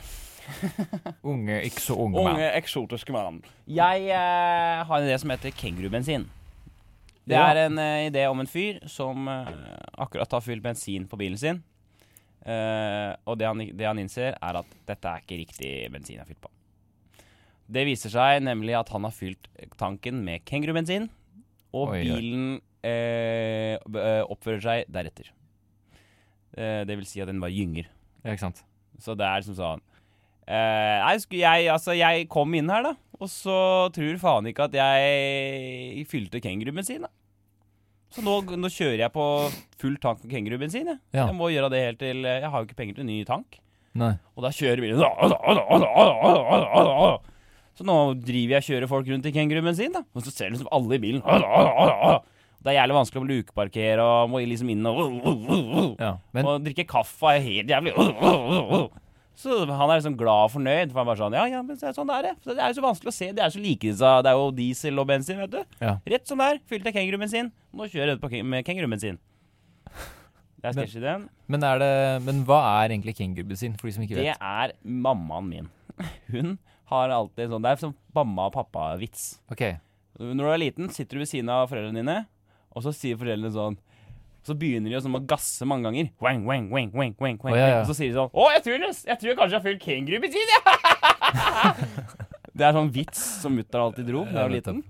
[1.23, 2.43] Unge, ikke så unge, Unge, mann.
[2.57, 3.41] eksotiske mann.
[3.67, 6.27] Jeg eh, har en idé som heter kengurubensin.
[7.29, 7.47] Det Ja.
[7.51, 9.51] er en eh, idé om en fyr som eh,
[10.01, 11.59] akkurat har fylt bensin på bilen sin.
[12.45, 16.23] Eh, og det han, det han innser, er at dette er ikke riktig bensin jeg
[16.23, 16.49] har fylt på.
[17.69, 19.45] Det viser seg nemlig at han har fylt
[19.77, 21.09] tanken med kengurubensin,
[21.75, 22.05] og Oi, oi.
[22.07, 22.47] bilen
[22.81, 25.29] eh, b- eh, oppfører seg deretter.
[26.57, 27.85] Eh, det vil si at den bare gynger.
[28.23, 28.63] Ja, ikke sant.
[28.99, 29.83] Så det er liksom sånn
[30.49, 32.95] Nei, jeg Altså, jeg kom inn her, da.
[33.19, 33.55] Og så
[33.93, 37.12] tror faen ikke at jeg fylte kengurubensin, da.
[38.09, 39.25] Så nå, nå kjører jeg på
[39.77, 40.97] full tank med kengurubensin, jeg.
[41.13, 41.27] Ja.
[41.29, 43.59] Jeg må gjøre det helt til Jeg har jo ikke penger til ny tank.
[43.99, 44.15] Nei.
[44.38, 45.01] Og da kjører bilen
[47.77, 49.93] Så nå driver jeg og kjører folk rundt i kengurubensin.
[50.01, 51.21] Og så ser du liksom alle i bilen.
[52.59, 54.97] Det er jævlig vanskelig å lukeparkere og må liksom inn og
[56.01, 56.15] Ja.
[56.35, 57.93] Men og drikke kaffe er helt jævlig.
[59.39, 60.91] Så han er liksom glad og fornøyd.
[60.91, 62.34] For han bare sånn Ja, ja, men så er sånn det er det.
[62.43, 63.30] Så det er jo så vanskelig å se.
[63.38, 65.62] Det er så like disse Det er jo diesel og bensin, vet du.
[65.80, 65.93] Ja.
[66.13, 66.60] Rett som det er.
[66.67, 67.52] Fylte jeg kengurubensin.
[67.71, 69.19] Nå kjører jeg ut på ke- med kengurubensin.
[70.60, 71.30] Det er Men- sketsjideen.
[71.47, 71.91] Men, er det,
[72.25, 74.25] men hva er egentlig kengurubensin, for de som ikke vet?
[74.28, 75.69] Det er mammaen min.
[76.34, 76.58] Hun
[76.91, 79.39] har alltid sånn Det er sånn mamma og pappa-vits.
[79.52, 79.63] Ok.
[80.19, 82.17] Når du er liten, sitter du ved siden av foreldrene dine,
[82.75, 83.78] og så sier foreldrene sånn
[84.47, 86.10] Så begynner de å sånn å gasse mange ganger.
[86.23, 87.54] Wang, wang, wang, wang, wang, wang.
[87.54, 87.80] Oh, ja, ja.
[87.84, 89.84] Og så sier de sånn Å, jeg tror, jeg tror jeg kanskje jeg har fylt
[89.84, 90.62] kengurubensin, ja!
[92.60, 94.81] det er sånn vits som mutter'n alltid dro da jeg var liten.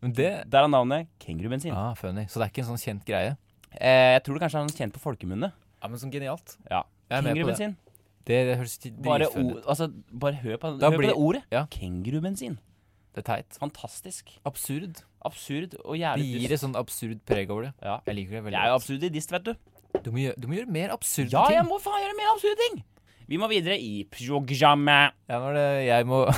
[0.00, 1.72] Men det Der er navnet kengurubensin.
[1.76, 2.26] Ah, funny.
[2.28, 3.34] Så det er ikke en sånn kjent greie?
[3.76, 5.52] Eh, jeg tror det kanskje er noe kjent på folkemunne.
[5.80, 6.56] Ja, men sånn genialt.
[6.70, 6.82] Ja.
[7.10, 7.74] Jeg er det.
[8.30, 9.64] Det, høres o- ut.
[9.66, 11.42] altså, bare hør på, hør blir- på det ordet.
[11.50, 11.64] ja.
[11.72, 12.58] Kengurubensin.
[13.14, 13.56] Det er teit.
[13.58, 14.30] Fantastisk.
[14.46, 15.00] Absurd.
[15.26, 17.72] Absurd og jævlig Det gir et sånn absurd preg over det.
[17.82, 17.96] Ja.
[18.06, 18.82] Jeg liker det veldig Jeg er jo godt.
[18.84, 19.52] absurdist, vet du.
[20.04, 21.56] Du må, gjøre, du må gjøre mer absurde Ja, ting.
[21.58, 22.76] jeg må faen gjøre mer absurde ting!
[23.30, 25.12] Vi må videre i programmet.
[25.30, 26.18] Ja, nå er det Jeg må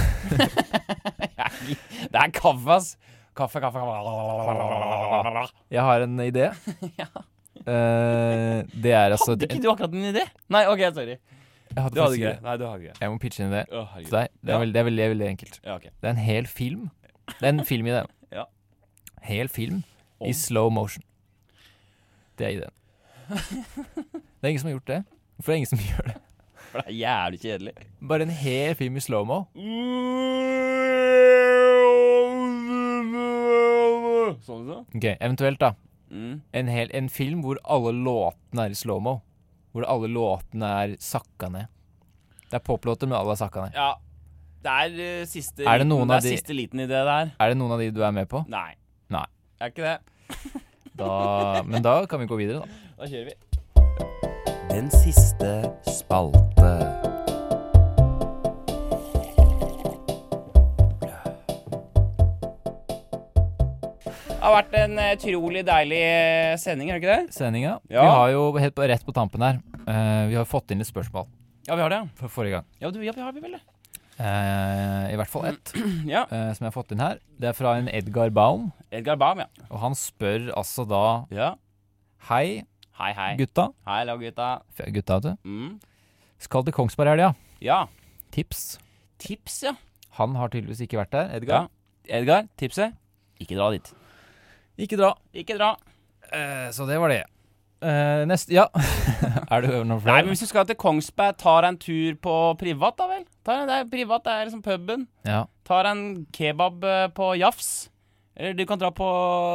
[2.12, 2.89] Det er kaffe, ass.
[3.37, 5.47] Kaffe, kaffe, kaffe.
[5.73, 6.51] Jeg har en idé.
[7.01, 7.09] Ja.
[7.62, 10.25] Eh, det er altså Hadde ikke du akkurat en idé?
[10.51, 11.14] Nei, OK, sorry.
[11.75, 12.43] Jeg hadde Du hadde ikke det?
[12.43, 13.01] Nei, du hadde ikke det.
[13.01, 14.29] Jeg må pitche inn det Å, til deg.
[14.43, 14.59] Det er, Ja.
[14.61, 15.61] veldig, det er veldig, veldig enkelt.
[15.64, 15.83] Ja, ok.
[15.83, 16.91] Det er en hel film.
[17.39, 18.03] Det er en film i det.
[18.33, 18.45] Ja.
[19.23, 19.83] Hel film
[20.20, 20.29] Om?
[20.29, 21.03] i slow motion.
[22.39, 22.75] Det er ideen.
[24.43, 25.01] Det er ingen som har gjort det.
[25.37, 26.16] Hvorfor er det ingen som gjør det?
[26.73, 27.73] For det er jævlig kjedelig.
[28.09, 29.43] Bare en hel film i slow-mo.
[34.43, 34.79] Sånn så?
[34.97, 35.73] Ok, Eventuelt, da.
[36.12, 36.41] Mm.
[36.59, 39.18] En, hel, en film hvor alle låtene er i slow-mo.
[39.73, 41.66] Hvor alle låtene er sakka ned.
[42.51, 43.77] Det er poplåter, men alle er sakka ned.
[43.79, 43.95] Ja.
[44.62, 47.33] Det er uh, siste Er det liten, det er de- siste liten i det der.
[47.41, 48.45] Er det noen av de du er med på?
[48.53, 48.75] Nei.
[49.11, 49.25] Nei.
[49.61, 49.99] Er ikke det.
[50.93, 52.66] Da, men da kan vi gå videre, da.
[53.01, 53.37] Da kjører vi.
[54.68, 55.55] Den siste
[55.89, 57.12] spalte.
[64.53, 67.35] Har vært en eh, utrolig deilig eh, sending, er det ikke det?
[67.37, 67.75] Sendinga.
[67.91, 68.03] Ja.
[68.05, 70.89] Vi har jo helt på, rett på tampen her uh, Vi har fått inn litt
[70.91, 71.27] spørsmål
[71.69, 72.01] Ja, vi har det.
[72.21, 72.67] fra forrige gang.
[72.83, 73.63] Ja, du, ja vi har vi vel det.
[74.23, 75.73] Uh, I hvert fall ett
[76.15, 76.25] Ja.
[76.31, 77.19] uh, som jeg har fått inn her.
[77.41, 78.69] Det er fra en Edgar Baum.
[78.93, 79.49] Edgar Baum, ja.
[79.71, 81.03] Og han spør altså da
[81.35, 81.55] Ja.
[82.29, 82.63] Hei,
[83.01, 83.31] Hei, hei.
[83.41, 83.71] gutta.
[83.89, 84.51] Hei, la gutta.
[84.77, 85.49] F- Gutta, vet du.
[85.49, 85.73] Mm.
[86.43, 87.31] Skal til Kongsberg i helga.
[87.65, 87.81] Ja.
[88.35, 88.77] Tips.
[89.23, 89.73] Tips, ja.
[90.21, 91.31] Han har tydeligvis ikke vært der.
[91.33, 91.41] ja.
[91.41, 91.67] Edgar.
[92.07, 92.95] Edgar, tipset?
[93.43, 93.91] Ikke dra dit.
[94.81, 95.12] Ikke dra.
[95.37, 95.75] Ikke dra.
[96.33, 97.23] Eh, så det var det.
[97.83, 98.68] Eh, neste Ja.
[99.51, 100.05] er det flere?
[100.07, 103.25] Nei, men hvis du skal til Kongsberg, tar en tur på privat, da vel?
[103.45, 105.09] Tar en, det er privat, det er liksom puben.
[105.27, 105.45] Ja.
[105.66, 107.89] Tar en kebab eh, på Jafs.
[108.33, 109.07] Eller du kan dra på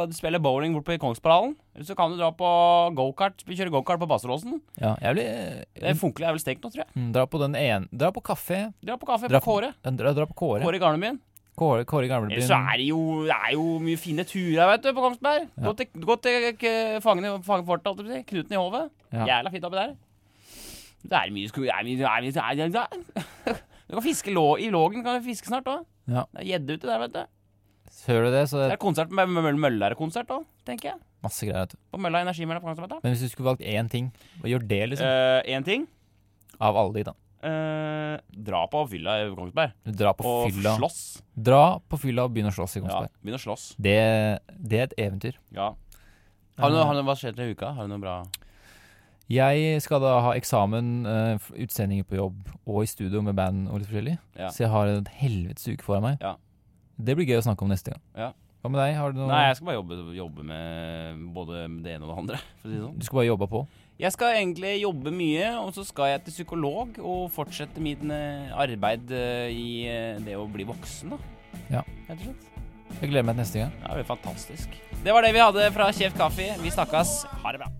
[0.06, 1.56] Du spiller bowling bort på Kongsberghallen.
[1.74, 2.48] Eller så kan du dra på
[2.94, 3.42] gokart.
[3.42, 4.60] Kjøre kjører gokart på Basseråsen.
[4.78, 6.90] ja jeg blir Det funkler er vel stekt nå, tror jeg.
[6.94, 8.68] Mm, Dra på den ene Dra på kafé.
[8.84, 9.72] Dra på kaffe Dra på Kåre.
[9.82, 10.62] Dra, dra på Kåre.
[10.62, 11.18] Kåre i Garnebyen.
[11.58, 12.44] Kåre, Kåre Gamlebyen.
[12.46, 15.48] så er det jo Det er jo mye fine turer, vet du, på Kongsberg.
[15.58, 15.64] Ja.
[15.66, 18.26] Gå til, gå til Fangene Fangefortet, holdt jeg på å si.
[18.32, 18.90] Knuten i hovet.
[19.12, 19.24] Ja.
[19.32, 19.96] Jævla fint oppi der.
[21.08, 21.62] Det er mye sko...
[21.66, 23.58] Det er mye, det er mye, det er.
[23.88, 25.00] Du kan fiske lå, i Lågen.
[25.02, 25.84] Kan du fiske snart òg.
[26.12, 26.26] Ja.
[26.34, 27.22] Det er gjedde ute der, vet du.
[28.08, 30.98] Hører du det, så Det er konsert med Møll- Møllere-konsert òg, tenker jeg.
[31.24, 31.64] masse greier.
[31.64, 31.78] vet du.
[31.92, 33.00] På Mølla Energimølla på Kongsberg.
[33.02, 34.10] Men hvis du skulle valgt én ting,
[34.42, 35.08] hva gjør det, liksom?
[35.56, 35.86] Én ting.
[36.60, 37.14] Av alle de, da.
[37.46, 38.14] Eh,
[38.48, 39.74] dra på fylla i Kongsberg.
[39.84, 41.00] Dra på Og fylla slåss.
[41.34, 43.12] Dra på fylla og begynne å slåss i Ja, Kongsberg.
[43.22, 43.68] begynne å slåss.
[43.78, 43.96] Det,
[44.58, 45.38] det er et eventyr.
[45.54, 45.72] Ja.
[46.58, 47.70] Har du noe, har du, hva skjer til uka?
[47.76, 48.16] Har du noe bra
[49.30, 53.78] Jeg skal da ha eksamen, uh, utsendinger på jobb og i studio med band og
[53.82, 54.16] litt forskjellig.
[54.40, 54.48] Ja.
[54.50, 56.22] Så jeg har en helvetes uke foran meg.
[56.24, 56.34] Ja.
[56.98, 58.02] Det blir gøy å snakke om neste gang.
[58.16, 58.32] Ja.
[58.58, 58.96] Hva med deg?
[58.98, 62.16] Har du noe Nei, jeg skal bare jobbe, jobbe med både det ene og det
[62.24, 62.40] andre.
[62.58, 62.96] For å si det sånn.
[62.98, 63.60] Du skal bare jobbe på?
[63.98, 68.52] Jeg skal egentlig jobbe mye, og så skal jeg til psykolog og fortsette min eh,
[68.54, 71.18] arbeid eh, i eh, det å bli voksen, da.
[71.66, 71.82] Ja.
[72.06, 72.46] Rett og slett.
[73.00, 73.74] Jeg gleder meg til neste gang.
[73.82, 74.78] Ja, det blir fantastisk.
[75.02, 76.46] Det var det vi hadde fra Kjeft kaffe.
[76.62, 77.20] Vi snakkes.
[77.42, 77.72] Ha det bra.